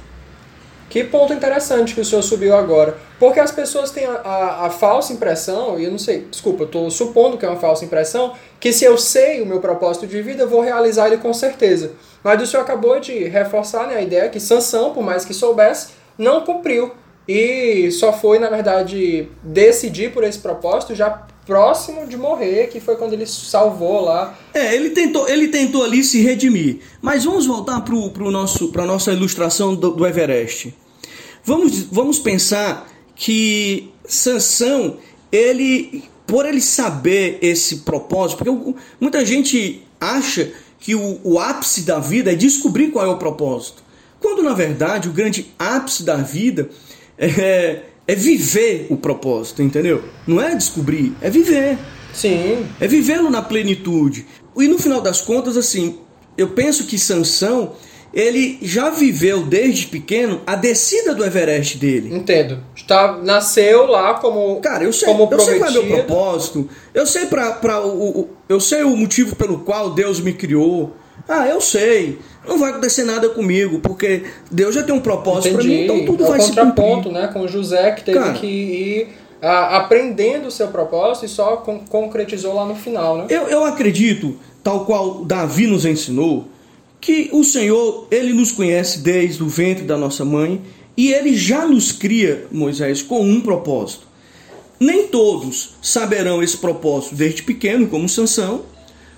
[0.88, 2.96] Que ponto interessante que o senhor subiu agora.
[3.18, 6.66] Porque as pessoas têm a, a, a falsa impressão, e eu não sei, desculpa, eu
[6.66, 10.22] estou supondo que é uma falsa impressão, que se eu sei o meu propósito de
[10.22, 11.92] vida, eu vou realizar ele com certeza.
[12.22, 15.90] Mas o senhor acabou de reforçar né, a ideia que Sansão, por mais que soubesse,
[16.16, 16.92] não cumpriu.
[17.28, 22.96] E só foi, na verdade, decidir por esse propósito já próximo de morrer, que foi
[22.96, 24.38] quando ele salvou lá.
[24.54, 26.78] É, ele tentou, ele tentou ali se redimir.
[27.02, 30.74] Mas vamos voltar para pro nosso, a nossa ilustração do, do, Everest.
[31.44, 34.96] Vamos, vamos pensar que Sansão,
[35.30, 41.98] ele, por ele saber esse propósito, porque muita gente acha que o, o ápice da
[41.98, 43.82] vida é descobrir qual é o propósito.
[44.20, 46.68] Quando na verdade o grande ápice da vida
[47.18, 50.02] é, é viver o propósito, entendeu?
[50.26, 51.76] Não é descobrir, é viver.
[52.12, 52.66] Sim.
[52.80, 54.26] É vivê-lo na plenitude.
[54.56, 55.98] E no final das contas, assim,
[56.36, 57.72] eu penso que Sansão
[58.12, 62.14] ele já viveu desde pequeno a descida do Everest dele.
[62.16, 62.64] Entendo.
[62.74, 66.06] Está, nasceu lá como Cara, eu sei, como eu sei qual é meu prometido.
[66.06, 66.68] propósito.
[66.94, 70.96] Eu sei para o, o- eu sei o motivo pelo qual Deus me criou.
[71.28, 72.18] Ah, eu sei.
[72.48, 76.24] Não vai acontecer nada comigo, porque Deus já tem um propósito para mim, então tudo
[76.24, 77.12] é vai se contraponto, cumprir.
[77.22, 77.28] né?
[77.28, 78.32] Com José que teve Cara.
[78.32, 79.08] que ir
[79.42, 83.26] ah, aprendendo o seu propósito e só con- concretizou lá no final, né?
[83.28, 86.48] Eu, eu acredito, tal qual Davi nos ensinou,
[87.00, 90.60] que o Senhor, ele nos conhece desde o ventre da nossa mãe
[90.96, 94.08] e ele já nos cria, Moisés, com um propósito.
[94.80, 98.62] Nem todos saberão esse propósito desde pequeno, como Sansão,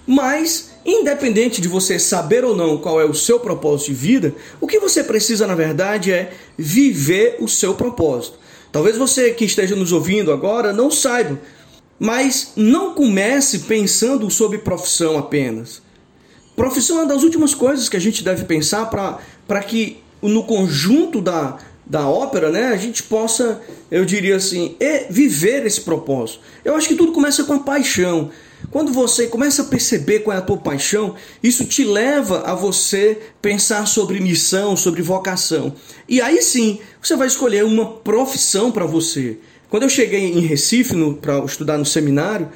[0.07, 4.67] mas independente de você saber ou não qual é o seu propósito de vida, o
[4.67, 8.39] que você precisa na verdade é viver o seu propósito.
[8.73, 11.39] Talvez você que esteja nos ouvindo agora não saiba,
[11.99, 15.83] mas não comece pensando sobre profissão apenas.
[16.57, 21.21] Profissão é uma das últimas coisas que a gente deve pensar para que no conjunto
[21.21, 24.77] da, da ópera, né, a gente possa, eu diria assim,
[25.09, 26.41] viver esse propósito.
[26.65, 28.31] Eu acho que tudo começa com a paixão.
[28.71, 33.19] Quando você começa a perceber qual é a tua paixão, isso te leva a você
[33.41, 35.75] pensar sobre missão, sobre vocação.
[36.09, 39.39] E aí sim, você vai escolher uma profissão para você.
[39.69, 42.49] Quando eu cheguei em Recife para estudar no seminário,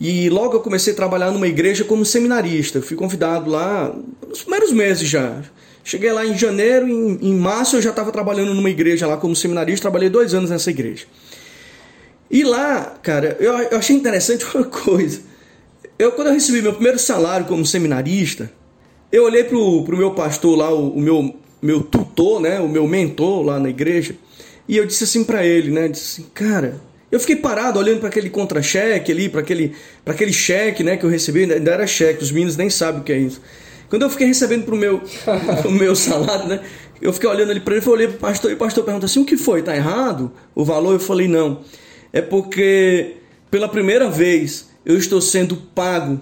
[0.00, 2.78] e logo eu comecei a trabalhar numa igreja como seminarista.
[2.78, 3.92] Eu fui convidado lá
[4.28, 5.42] nos primeiros meses já.
[5.82, 9.34] Cheguei lá em janeiro, em, em março eu já estava trabalhando numa igreja lá como
[9.34, 9.82] seminarista.
[9.82, 11.06] Trabalhei dois anos nessa igreja.
[12.30, 15.20] E lá, cara, eu, eu achei interessante uma coisa.
[15.98, 18.52] Eu, quando eu recebi meu primeiro salário como seminarista,
[19.10, 22.86] eu olhei pro, pro meu pastor lá, o, o meu, meu tutor, né, o meu
[22.86, 24.14] mentor lá na igreja,
[24.68, 26.80] e eu disse assim para ele, né, disse assim, cara,
[27.10, 29.74] eu fiquei parado olhando para aquele contra-cheque ali, para aquele,
[30.06, 33.12] aquele cheque, né, que eu recebi, ainda era cheque, os meninos nem sabem o que
[33.12, 33.40] é isso.
[33.90, 35.00] Quando eu fiquei recebendo pro meu,
[35.62, 36.60] pro meu salário, né,
[37.02, 39.24] eu fiquei olhando ali para ele, eu olhei pastor, e o pastor perguntou assim, o
[39.24, 40.92] que foi, tá errado o valor?
[40.92, 41.62] Eu falei, não,
[42.12, 43.16] é porque
[43.50, 46.18] pela primeira vez eu estou sendo pago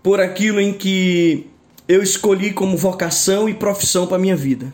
[0.00, 1.48] por aquilo em que
[1.88, 4.72] eu escolhi como vocação e profissão para minha vida.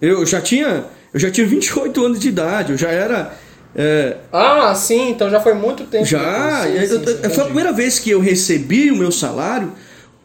[0.00, 3.36] Eu já tinha, eu já tinha 28 anos de idade, eu já era
[3.74, 6.04] é, Ah, sim, então já foi muito tempo.
[6.04, 6.62] já.
[6.62, 9.72] Sim, sim, sim, foi a primeira vez que eu recebi o meu salário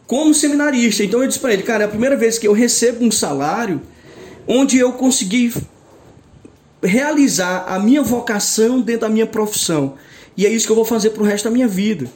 [0.05, 1.03] como seminarista.
[1.03, 3.81] Então eu disse para ele, cara, é a primeira vez que eu recebo um salário
[4.47, 5.51] onde eu consegui
[6.83, 9.95] realizar a minha vocação dentro da minha profissão.
[10.37, 12.09] E é isso que eu vou fazer pro resto da minha vida.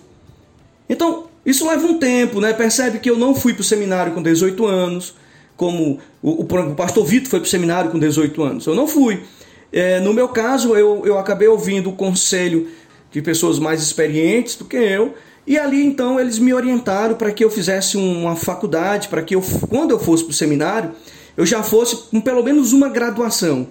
[0.90, 2.54] Então, isso leva um tempo, né?
[2.54, 5.16] Percebe que eu não fui pro seminário com 18 anos,
[5.56, 8.66] como o, o, o pastor Vitor foi pro seminário com 18 anos.
[8.66, 9.24] Eu não fui.
[9.72, 12.68] É, no meu caso, eu, eu acabei ouvindo o conselho
[13.12, 15.14] de pessoas mais experientes do que eu,
[15.46, 19.44] e ali então eles me orientaram para que eu fizesse uma faculdade, para que eu,
[19.68, 20.92] quando eu fosse pro seminário,
[21.36, 23.68] eu já fosse com pelo menos uma graduação.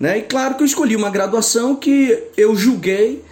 [0.00, 0.18] Né?
[0.18, 3.22] E claro que eu escolhi uma graduação que eu julguei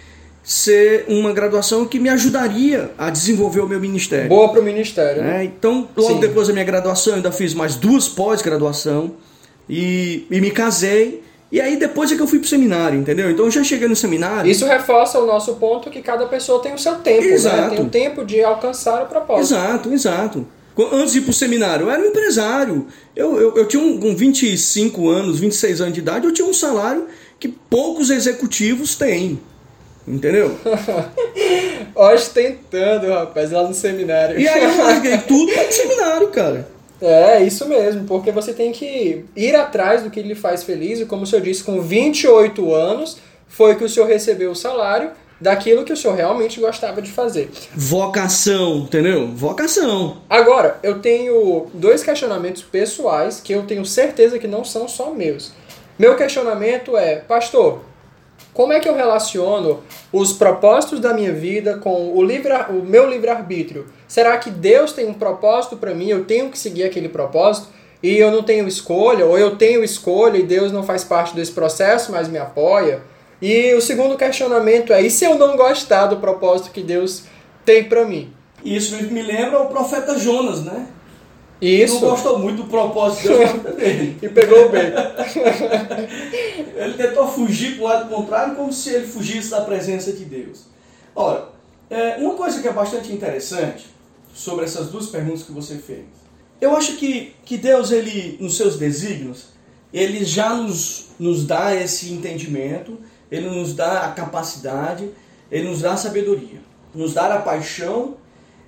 [0.47, 4.29] ser uma graduação que me ajudaria a desenvolver o meu ministério.
[4.29, 5.21] Boa pro ministério.
[5.21, 5.39] né?
[5.39, 5.43] né?
[5.43, 6.19] Então, logo Sim.
[6.21, 9.11] depois da minha graduação, eu ainda fiz mais duas pós-graduação
[9.69, 11.21] e, e me casei.
[11.51, 13.29] E aí depois é que eu fui pro seminário, entendeu?
[13.29, 14.49] Então eu já cheguei no seminário.
[14.49, 17.27] Isso reforça o nosso ponto que cada pessoa tem o seu tempo, né?
[17.27, 17.75] Exato.
[17.75, 19.53] Tem o tempo de alcançar o propósito.
[19.53, 20.47] Exato, exato.
[20.93, 22.87] Antes de ir pro seminário, eu era um empresário.
[23.13, 26.53] Eu, eu, eu tinha um, com 25 anos, 26 anos de idade, eu tinha um
[26.53, 27.07] salário
[27.37, 29.39] que poucos executivos têm.
[30.07, 30.57] Entendeu?
[31.93, 34.39] Ostentando, rapaz, lá no seminário.
[34.39, 36.67] E aí eu larguei tudo para o seminário, cara.
[37.01, 41.05] É, isso mesmo, porque você tem que ir atrás do que lhe faz feliz, e
[41.05, 43.17] como o senhor disse, com 28 anos
[43.47, 47.51] foi que o senhor recebeu o salário daquilo que o senhor realmente gostava de fazer.
[47.75, 49.27] Vocação, entendeu?
[49.27, 50.17] Vocação.
[50.29, 55.51] Agora, eu tenho dois questionamentos pessoais que eu tenho certeza que não são só meus.
[55.99, 57.81] Meu questionamento é, pastor,
[58.53, 63.07] como é que eu relaciono os propósitos da minha vida com o, livre, o meu
[63.07, 63.85] livre-arbítrio?
[64.07, 66.09] Será que Deus tem um propósito para mim?
[66.09, 67.67] Eu tenho que seguir aquele propósito?
[68.01, 69.25] E eu não tenho escolha?
[69.25, 73.01] Ou eu tenho escolha e Deus não faz parte desse processo, mas me apoia?
[73.41, 77.25] E o segundo questionamento é: e se eu não gostar do propósito que Deus
[77.63, 78.33] tem para mim?
[78.63, 80.87] Isso me lembra o profeta Jonas, né?
[81.61, 82.01] Isso.
[82.01, 84.17] Não gostou muito do propósito de Deus dele.
[84.21, 84.91] E pegou bem.
[86.75, 90.65] Ele tentou fugir para o lado contrário como se ele fugisse da presença de Deus.
[91.15, 91.49] Ora,
[91.89, 93.87] é, uma coisa que é bastante interessante
[94.33, 96.05] sobre essas duas perguntas que você fez.
[96.61, 99.47] Eu acho que, que Deus, ele, nos seus desígnios,
[99.93, 102.99] ele já nos, nos dá esse entendimento,
[103.31, 105.09] ele nos dá a capacidade,
[105.51, 106.59] ele nos dá a sabedoria.
[106.93, 108.15] nos dar a paixão,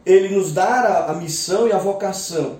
[0.06, 2.60] ele nos dá a, a missão e a vocação,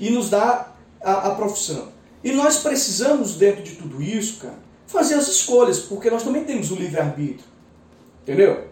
[0.00, 1.88] e nos dá a, a profissão.
[2.24, 6.72] E nós precisamos, dentro de tudo isso, cara, fazer as escolhas, porque nós também temos
[6.72, 7.48] o livre-arbítrio.
[8.22, 8.64] Entendeu?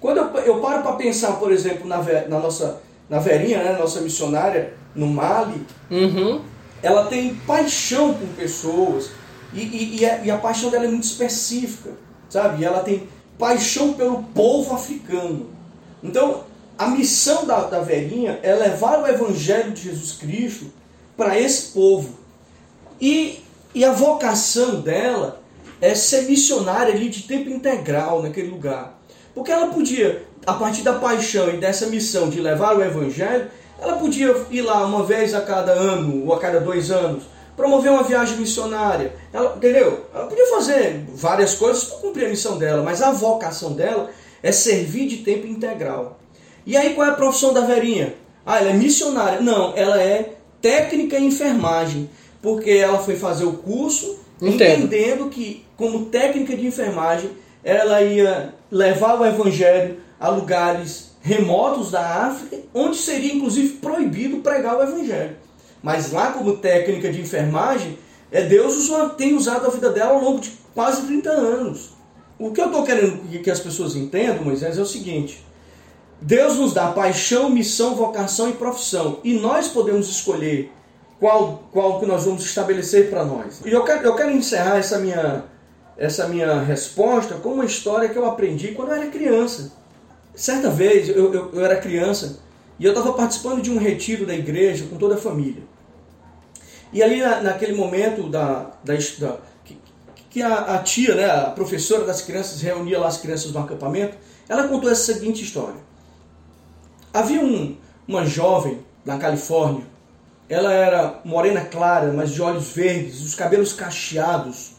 [0.00, 4.00] Quando eu, eu paro para pensar, por exemplo, na, na nossa na Verinha, né, nossa
[4.00, 6.42] missionária no Mali, uhum.
[6.82, 9.10] ela tem paixão por pessoas
[9.54, 11.92] e, e, e, a, e, a, paixão dela é muito específica,
[12.28, 12.62] sabe?
[12.62, 15.46] E ela tem paixão pelo povo africano.
[16.02, 16.44] Então,
[16.78, 20.66] a missão da, da Verinha é levar o evangelho de Jesus Cristo
[21.16, 22.10] para esse povo.
[23.00, 23.42] E,
[23.74, 25.42] e a vocação dela
[25.80, 28.96] é ser missionária ali de tempo integral naquele lugar.
[29.34, 33.96] Porque ela podia, a partir da paixão e dessa missão de levar o evangelho, ela
[33.96, 37.24] podia ir lá uma vez a cada ano ou a cada dois anos,
[37.56, 39.12] promover uma viagem missionária.
[39.32, 40.06] Ela, entendeu?
[40.14, 44.10] Ela podia fazer várias coisas para cumprir a missão dela, mas a vocação dela
[44.42, 46.17] é servir de tempo integral.
[46.68, 48.14] E aí qual é a profissão da Verinha?
[48.44, 49.40] Ah, ela é missionária.
[49.40, 52.10] Não, ela é técnica em enfermagem,
[52.42, 54.84] porque ela foi fazer o curso Entendo.
[54.84, 57.30] entendendo que, como técnica de enfermagem,
[57.64, 64.76] ela ia levar o evangelho a lugares remotos da África, onde seria inclusive proibido pregar
[64.76, 65.36] o evangelho.
[65.82, 67.98] Mas lá, como técnica de enfermagem,
[68.30, 71.96] é Deus tem usado a vida dela ao longo de quase 30 anos.
[72.38, 75.47] O que eu estou querendo que as pessoas entendam, Moisés, é o seguinte:
[76.20, 80.72] Deus nos dá paixão, missão, vocação e profissão, e nós podemos escolher
[81.20, 83.60] qual, qual que nós vamos estabelecer para nós.
[83.64, 85.44] E eu quero, eu quero encerrar essa minha,
[85.96, 89.72] essa minha resposta com uma história que eu aprendi quando eu era criança.
[90.34, 92.40] Certa vez, eu, eu, eu era criança
[92.78, 95.62] e eu estava participando de um retiro da igreja com toda a família.
[96.92, 99.78] E ali na, naquele momento da, da, da que,
[100.30, 104.16] que a, a, tia, né, a professora das crianças, reunia lá as crianças no acampamento,
[104.48, 105.87] ela contou essa seguinte história.
[107.12, 109.84] Havia um, uma jovem na Califórnia
[110.48, 114.72] ela era morena clara, mas de olhos verdes, os cabelos cacheados,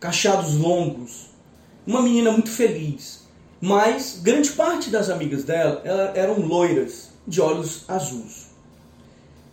[0.00, 1.26] cacheados longos.
[1.86, 3.24] Uma menina muito feliz.
[3.60, 5.80] Mas grande parte das amigas dela
[6.14, 8.48] eram loiras, de olhos azuis.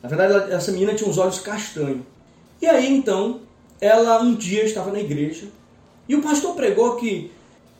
[0.01, 2.01] Na verdade, essa menina tinha os olhos castanhos.
[2.61, 3.41] E aí então,
[3.79, 5.47] ela um dia estava na igreja
[6.07, 7.31] e o pastor pregou que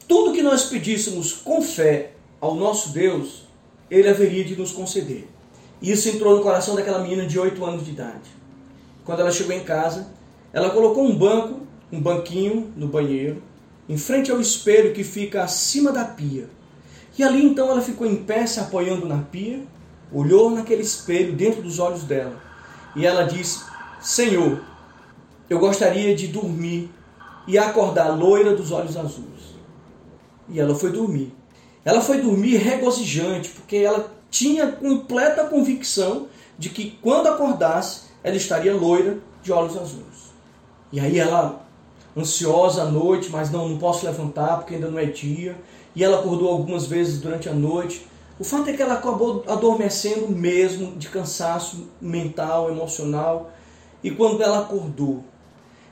[0.08, 3.44] tudo que nós pedíssemos com fé ao nosso Deus,
[3.90, 5.28] ele haveria de nos conceder.
[5.82, 8.32] Isso entrou no coração daquela menina de 8 anos de idade.
[9.04, 10.08] Quando ela chegou em casa,
[10.54, 13.44] ela colocou um banco, um banquinho no banheiro,
[13.88, 16.48] em frente ao espelho que fica acima da pia.
[17.18, 19.62] E ali então ela ficou em pé, se apoiando na pia,
[20.12, 22.42] olhou naquele espelho dentro dos olhos dela.
[22.96, 23.64] E ela disse:
[24.00, 24.62] Senhor,
[25.50, 26.90] eu gostaria de dormir
[27.48, 29.54] e acordar loira dos olhos azuis.
[30.50, 31.34] E ela foi dormir.
[31.86, 38.74] Ela foi dormir regozijante, porque ela tinha completa convicção de que quando acordasse, ela estaria
[38.74, 40.34] loira de olhos azuis.
[40.92, 41.66] E aí ela,
[42.16, 45.58] ansiosa à noite, mas não, não posso levantar porque ainda não é dia.
[45.96, 48.08] E ela acordou algumas vezes durante a noite.
[48.40, 53.52] O fato é que ela acabou adormecendo mesmo de cansaço mental, emocional.
[54.04, 55.24] E quando ela acordou,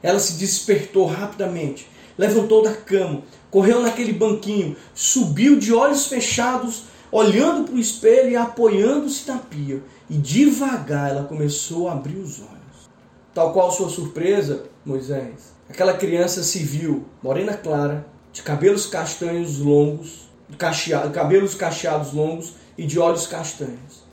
[0.01, 1.87] ela se despertou rapidamente,
[2.21, 8.35] levantou da cama, correu naquele banquinho, subiu de olhos fechados olhando para o espelho e
[8.35, 9.81] apoiando-se na pia.
[10.07, 12.89] E devagar ela começou a abrir os olhos.
[13.33, 20.29] Tal qual sua surpresa, Moisés, aquela criança se viu morena clara, de cabelos castanhos longos,
[20.59, 24.03] cacheado, cabelos cacheados longos e de olhos castanhos.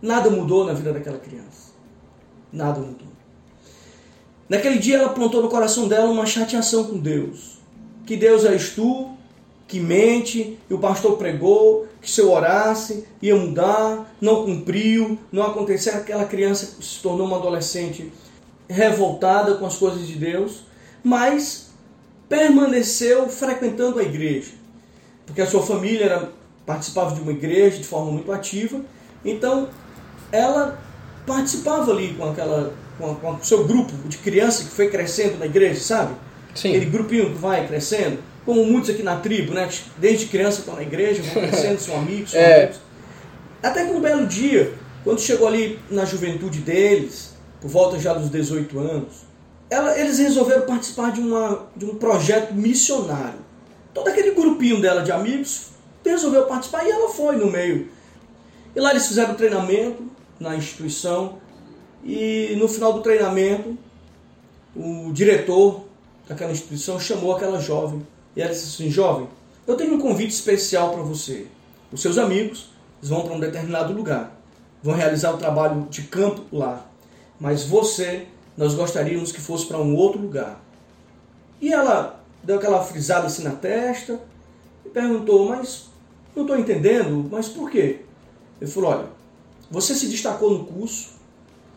[0.00, 1.72] Nada mudou na vida daquela criança.
[2.50, 3.05] Nada mudou.
[4.48, 7.58] Naquele dia ela plantou no coração dela uma chateação com Deus.
[8.04, 9.10] Que Deus és tu,
[9.66, 15.42] que mente, e o pastor pregou, que se eu orasse ia mudar, não cumpriu, não
[15.44, 15.94] aconteceu.
[15.94, 18.12] Aquela criança se tornou uma adolescente
[18.68, 20.62] revoltada com as coisas de Deus,
[21.02, 21.70] mas
[22.28, 24.52] permaneceu frequentando a igreja,
[25.24, 26.32] porque a sua família era,
[26.64, 28.80] participava de uma igreja de forma muito ativa,
[29.24, 29.68] então
[30.32, 30.80] ela
[31.24, 35.46] participava ali com aquela com, com o seu grupo de criança que foi crescendo na
[35.46, 36.14] igreja, sabe?
[36.54, 36.70] Sim.
[36.70, 39.68] Aquele grupinho que vai crescendo como muitos aqui na tribo, né?
[39.98, 42.62] Desde criança estão na igreja, vão crescendo, são amigos, são é.
[42.62, 42.80] amigos.
[43.62, 44.72] Até que um belo dia,
[45.02, 49.26] quando chegou ali na juventude deles, por volta já dos 18 anos,
[49.68, 53.40] ela, eles resolveram participar de, uma, de um projeto missionário.
[53.92, 55.70] Todo aquele grupinho dela de amigos
[56.04, 57.88] resolveu participar e ela foi no meio.
[58.74, 60.04] E lá eles fizeram treinamento
[60.38, 61.38] na instituição
[62.06, 63.76] e no final do treinamento
[64.74, 65.84] o diretor
[66.28, 69.28] daquela instituição chamou aquela jovem e ela disse assim: Jovem,
[69.66, 71.46] eu tenho um convite especial para você.
[71.90, 72.70] os seus amigos,
[73.02, 74.38] vão para um determinado lugar,
[74.82, 76.86] vão realizar o trabalho de campo lá.
[77.40, 78.26] Mas você,
[78.56, 80.62] nós gostaríamos que fosse para um outro lugar.
[81.60, 84.20] E ela deu aquela frisada assim na testa
[84.84, 85.86] e perguntou: Mas
[86.34, 88.02] não estou entendendo, mas por quê?
[88.60, 89.06] Ele falou: Olha,
[89.70, 91.15] você se destacou no curso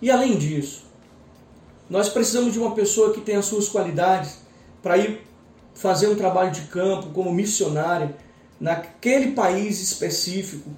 [0.02, 0.84] e além disso,
[1.90, 4.40] nós precisamos de uma pessoa que tenha as suas qualidades
[4.82, 5.22] para ir
[5.74, 8.16] fazer um trabalho de campo como missionária
[8.60, 10.70] naquele país específico,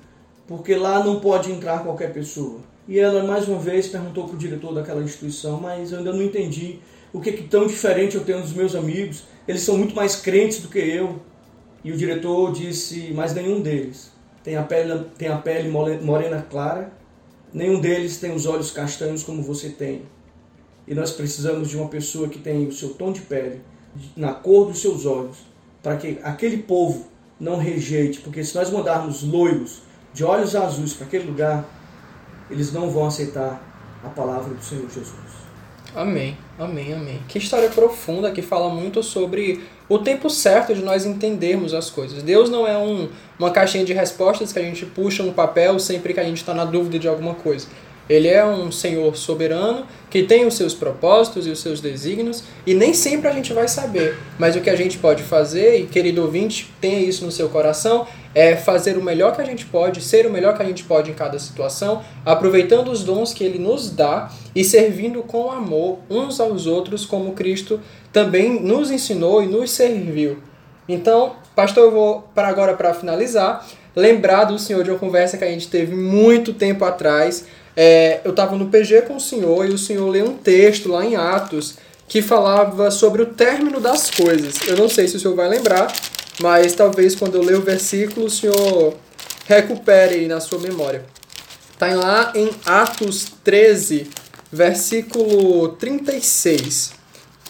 [0.47, 2.59] porque lá não pode entrar qualquer pessoa.
[2.87, 6.21] E ela mais uma vez perguntou para o diretor daquela instituição, mas eu ainda não
[6.21, 6.79] entendi
[7.13, 9.23] o que, que tão diferente eu tenho dos meus amigos.
[9.47, 11.19] Eles são muito mais crentes do que eu.
[11.83, 14.11] E o diretor disse, mas nenhum deles
[14.43, 16.91] tem a pele, tem a pele morena clara,
[17.53, 20.03] nenhum deles tem os olhos castanhos como você tem.
[20.87, 23.61] E nós precisamos de uma pessoa que tenha o seu tom de pele,
[24.15, 25.37] na cor dos seus olhos,
[25.81, 27.07] para que aquele povo
[27.39, 29.81] não rejeite, porque se nós mandarmos loiros
[30.13, 31.65] de olhos azuis para aquele lugar,
[32.49, 33.61] eles não vão aceitar
[34.03, 35.11] a palavra do Senhor Jesus.
[35.93, 37.19] Amém, amém, amém.
[37.27, 42.23] Que história profunda que fala muito sobre o tempo certo de nós entendermos as coisas.
[42.23, 46.13] Deus não é um, uma caixinha de respostas que a gente puxa um papel sempre
[46.13, 47.67] que a gente está na dúvida de alguma coisa.
[48.11, 52.73] Ele é um Senhor soberano que tem os seus propósitos e os seus desígnios e
[52.73, 54.17] nem sempre a gente vai saber.
[54.37, 58.05] Mas o que a gente pode fazer, e querido ouvinte, tenha isso no seu coração,
[58.35, 61.09] é fazer o melhor que a gente pode, ser o melhor que a gente pode
[61.09, 66.41] em cada situação, aproveitando os dons que ele nos dá e servindo com amor uns
[66.41, 67.79] aos outros, como Cristo
[68.11, 70.39] também nos ensinou e nos serviu.
[70.85, 75.45] Então, pastor, eu vou para agora para finalizar, lembrar do senhor de uma conversa que
[75.45, 77.45] a gente teve muito tempo atrás
[77.75, 81.05] é, eu estava no PG com o senhor e o senhor leu um texto lá
[81.05, 81.75] em Atos
[82.07, 84.67] que falava sobre o término das coisas.
[84.67, 85.93] Eu não sei se o senhor vai lembrar,
[86.41, 88.95] mas talvez quando eu ler o versículo o senhor
[89.45, 91.05] recupere na sua memória.
[91.71, 94.09] Está lá em Atos 13,
[94.51, 96.91] versículo 36.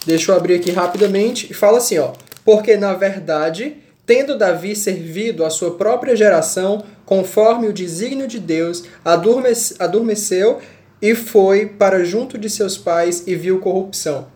[0.06, 2.14] Deixa eu abrir aqui rapidamente e fala assim, ó:
[2.46, 8.84] "Porque na verdade Tendo Davi servido a sua própria geração, conforme o desígnio de Deus,
[9.06, 10.60] adormeceu
[11.02, 14.28] e foi para junto de seus pais e viu corrupção.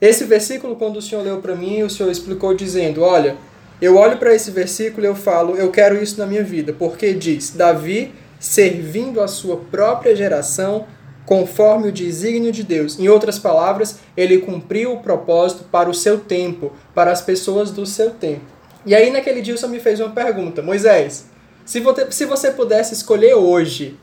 [0.00, 3.36] Esse versículo, quando o Senhor leu para mim, o Senhor explicou dizendo: Olha,
[3.80, 7.14] eu olho para esse versículo e eu falo, eu quero isso na minha vida, porque
[7.14, 10.86] diz: Davi servindo a sua própria geração,
[11.24, 12.98] conforme o desígnio de Deus.
[12.98, 17.86] Em outras palavras, ele cumpriu o propósito para o seu tempo, para as pessoas do
[17.86, 18.59] seu tempo.
[18.84, 21.26] E aí naquele dia o Senhor me fez uma pergunta, Moisés,
[21.64, 23.98] se você, se você pudesse escolher hoje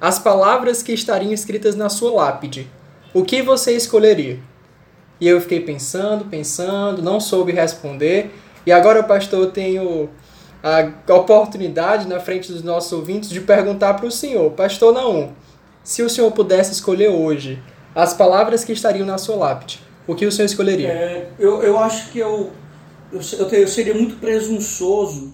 [0.00, 2.70] as palavras que estariam escritas na sua lápide,
[3.12, 4.38] o que você escolheria?
[5.20, 8.30] E eu fiquei pensando, pensando, não soube responder.
[8.64, 10.08] E agora, pastor, eu tenho
[10.62, 15.32] a oportunidade na frente dos nossos ouvintes de perguntar para o senhor, pastor Naum,
[15.82, 17.62] se o senhor pudesse escolher hoje
[17.94, 20.88] as palavras que estariam na sua lápide, o que o senhor escolheria?
[20.88, 22.50] É, eu, eu acho que eu
[23.12, 25.32] eu, eu, eu seria muito presunçoso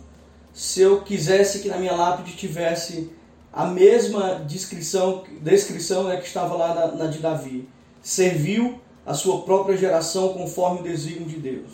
[0.52, 3.10] se eu quisesse que na minha lápide tivesse
[3.52, 7.68] a mesma descrição, descrição né, que estava lá na, na de Davi.
[8.02, 11.70] Serviu a sua própria geração conforme o desígnio de Deus.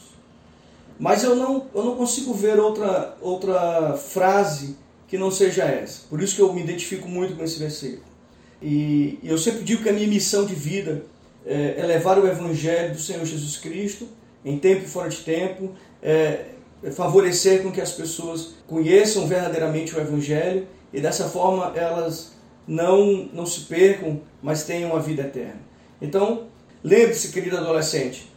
[0.98, 4.76] Mas eu não, eu não consigo ver outra, outra frase
[5.08, 6.02] que não seja essa.
[6.08, 8.04] Por isso que eu me identifico muito com esse versículo.
[8.60, 11.04] E, e eu sempre digo que a minha missão de vida
[11.44, 14.08] é, é levar o Evangelho do Senhor Jesus Cristo
[14.44, 15.72] em tempo e fora de tempo,
[16.02, 16.46] é,
[16.90, 22.32] favorecer com que as pessoas conheçam verdadeiramente o Evangelho e dessa forma elas
[22.66, 25.60] não, não se percam, mas tenham a vida eterna.
[26.00, 26.44] Então,
[26.82, 28.30] lembre-se, querido adolescente,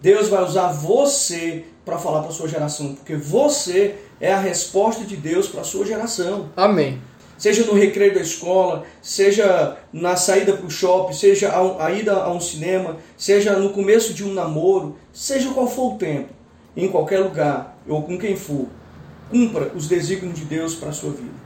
[0.00, 5.04] Deus vai usar você para falar para a sua geração, porque você é a resposta
[5.04, 6.48] de Deus para a sua geração.
[6.56, 7.00] Amém.
[7.36, 12.30] Seja no recreio da escola, seja na saída para o shopping, seja a ida a
[12.30, 16.39] um cinema, seja no começo de um namoro, seja qual for o tempo
[16.76, 18.66] em qualquer lugar ou com quem for,
[19.30, 21.40] cumpra os desígnios de Deus para a sua vida.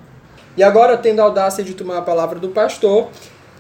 [0.57, 3.09] E agora, tendo a audácia de tomar a palavra do pastor,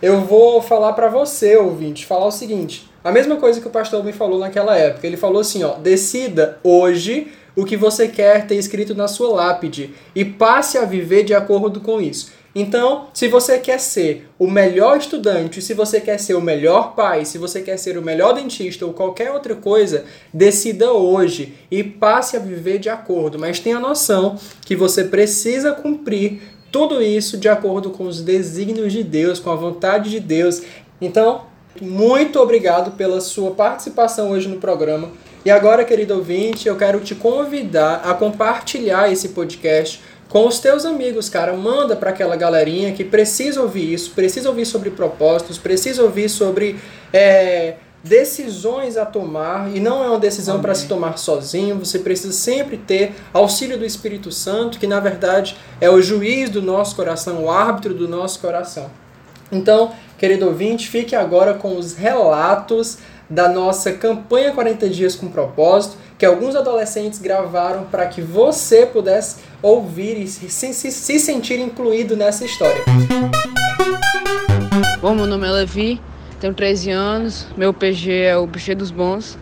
[0.01, 4.05] eu vou falar para você, ouvinte, falar o seguinte: a mesma coisa que o pastor
[4.05, 5.07] me falou naquela época.
[5.07, 9.95] Ele falou assim: ó, decida hoje o que você quer ter escrito na sua lápide
[10.15, 12.33] e passe a viver de acordo com isso.
[12.55, 17.25] Então, se você quer ser o melhor estudante, se você quer ser o melhor pai,
[17.25, 22.37] se você quer ser o melhor dentista ou qualquer outra coisa, decida hoje e passe
[22.37, 23.39] a viver de acordo.
[23.39, 29.03] Mas tenha noção que você precisa cumprir tudo isso de acordo com os desígnios de
[29.03, 30.63] Deus, com a vontade de Deus.
[31.01, 31.43] Então,
[31.81, 35.11] muito obrigado pela sua participação hoje no programa.
[35.45, 40.01] E agora, querido ouvinte, eu quero te convidar a compartilhar esse podcast
[40.35, 41.53] com os teus amigos, cara.
[41.53, 46.81] Manda para aquela galerinha que precisa ouvir isso, precisa ouvir sobre propósitos, precisa ouvir sobre
[47.13, 49.71] é, decisões a tomar.
[49.73, 51.79] E não é uma decisão para se tomar sozinho.
[51.79, 56.61] Você precisa sempre ter auxílio do Espírito Santo, que na verdade é o juiz do
[56.61, 58.91] nosso coração, o árbitro do nosso coração.
[59.53, 62.99] Então, querido ouvinte, fique agora com os relatos
[63.31, 69.43] da nossa campanha 40 Dias com Propósito, que alguns adolescentes gravaram para que você pudesse
[69.61, 72.83] ouvir e se, se, se sentir incluído nessa história.
[75.03, 76.01] Bom, meu nome é Levi,
[76.41, 79.37] tenho 13 anos, meu PG é o PG dos Bons.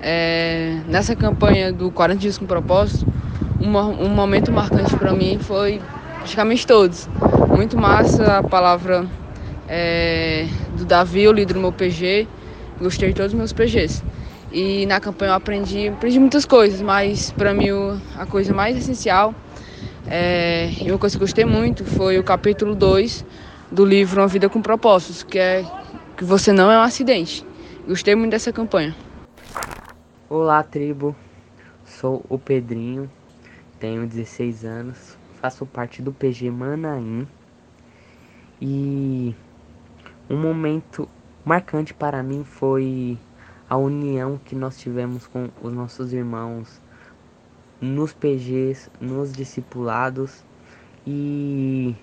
[0.00, 3.06] É, nessa campanha do 40 Dias com Propósito,
[3.60, 5.78] um, um momento marcante para mim foi
[6.20, 7.06] praticamente todos.
[7.54, 9.06] Muito massa a palavra
[9.68, 12.26] é, do Davi, o líder do meu PG,
[12.80, 14.02] Gostei de todos os meus PGs.
[14.54, 17.70] E na campanha eu aprendi, aprendi muitas coisas, mas para mim
[18.16, 19.34] a coisa mais essencial
[20.06, 23.26] é, e uma coisa que eu gostei muito foi o capítulo 2
[23.72, 25.64] do livro Uma Vida com Propósitos, que é
[26.16, 27.44] que você não é um acidente.
[27.84, 28.94] Gostei muito dessa campanha.
[30.30, 31.16] Olá, tribo.
[31.84, 33.10] Sou o Pedrinho,
[33.80, 37.26] tenho 16 anos, faço parte do PG Manaim.
[38.62, 39.34] E
[40.30, 41.08] um momento
[41.44, 43.18] marcante para mim foi
[43.74, 46.80] a união que nós tivemos com os nossos irmãos
[47.80, 50.44] nos PGs, nos discipulados
[51.04, 51.96] e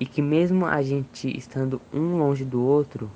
[0.00, 3.08] e que mesmo a gente estando um longe do outro,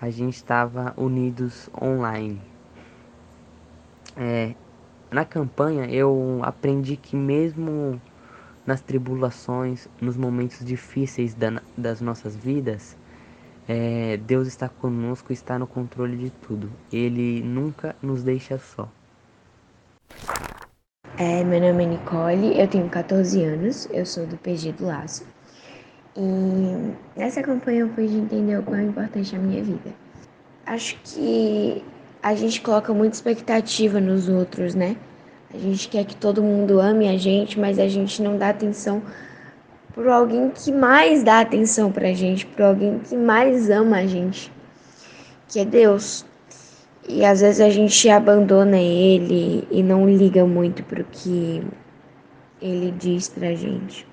[0.00, 2.40] a gente estava unidos online.
[4.16, 4.54] É,
[5.10, 8.00] na campanha eu aprendi que mesmo
[8.64, 12.96] nas tribulações, nos momentos difíceis da, das nossas vidas,
[13.68, 16.70] é, Deus está conosco, está no controle de tudo.
[16.92, 18.88] Ele nunca nos deixa só.
[21.18, 25.26] É, meu nome é Nicole, eu tenho 14 anos, eu sou do PG do Laço.
[26.16, 29.92] E nessa campanha eu pude entender o quão é a minha vida.
[30.66, 31.84] Acho que
[32.22, 34.96] a gente coloca muita expectativa nos outros, né?
[35.52, 39.02] A gente quer que todo mundo ame a gente, mas a gente não dá atenção
[39.94, 44.52] por alguém que mais dá atenção pra gente, por alguém que mais ama a gente,
[45.48, 46.24] que é Deus.
[47.08, 51.62] E às vezes a gente abandona ele e não liga muito pro que
[52.60, 54.06] ele diz pra gente.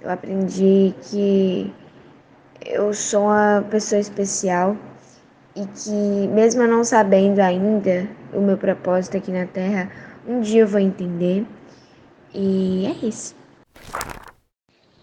[0.00, 1.72] Eu aprendi que
[2.64, 4.76] eu sou uma pessoa especial
[5.56, 9.90] e que, mesmo eu não sabendo ainda o meu propósito aqui na Terra,
[10.28, 11.46] um dia eu vou entender.
[12.34, 13.39] E é isso.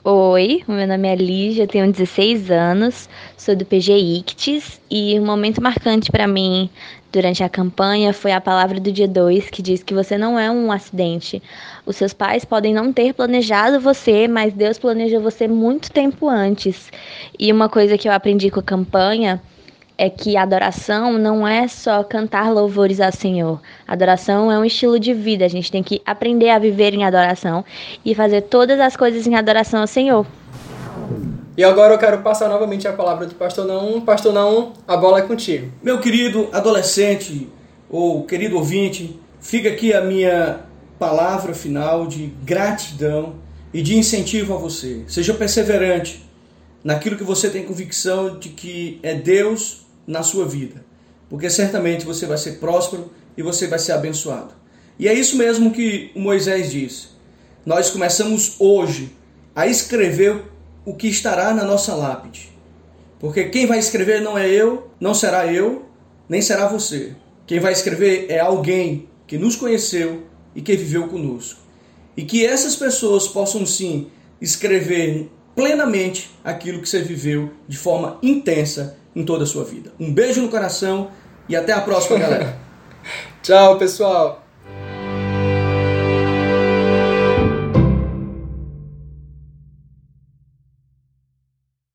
[0.10, 5.62] Oi, meu nome é Lígia, tenho 16 anos, sou do PG Ictis e um momento
[5.62, 6.70] marcante para mim
[7.12, 10.50] durante a campanha foi a palavra do dia 2 que diz que você não é
[10.50, 11.44] um acidente.
[11.86, 16.90] Os seus pais podem não ter planejado você, mas Deus planejou você muito tempo antes.
[17.38, 19.42] E uma coisa que eu aprendi com a campanha
[19.98, 23.60] é que adoração não é só cantar louvores ao Senhor.
[23.88, 25.44] Adoração é um estilo de vida.
[25.44, 27.66] A gente tem que aprender a viver em adoração
[28.06, 30.26] e fazer todas as coisas em adoração ao Senhor.
[31.58, 34.00] E agora eu quero passar novamente a palavra do pastor não.
[34.02, 35.72] Pastor não, a bola é contigo.
[35.82, 37.50] Meu querido adolescente
[37.90, 40.60] ou querido ouvinte, fica aqui a minha
[41.00, 43.36] palavra final de gratidão
[43.74, 45.04] e de incentivo a você.
[45.08, 46.24] Seja perseverante
[46.84, 50.84] naquilo que você tem convicção de que é Deus na sua vida,
[51.30, 54.54] porque certamente você vai ser próspero e você vai ser abençoado.
[54.98, 57.10] E é isso mesmo que Moisés disse.
[57.66, 59.12] Nós começamos hoje
[59.54, 60.44] a escrever
[60.86, 62.50] o que estará na nossa lápide.
[63.20, 65.86] Porque quem vai escrever não é eu, não será eu,
[66.30, 67.16] nem será você.
[67.46, 70.24] Quem vai escrever é alguém que nos conheceu
[70.56, 71.60] e que viveu conosco.
[72.16, 74.08] E que essas pessoas possam sim
[74.42, 79.92] escrever plenamente aquilo que você viveu de forma intensa em toda a sua vida.
[80.00, 81.10] Um beijo no coração
[81.50, 82.56] e até a próxima, galera.
[83.42, 84.47] Tchau, pessoal.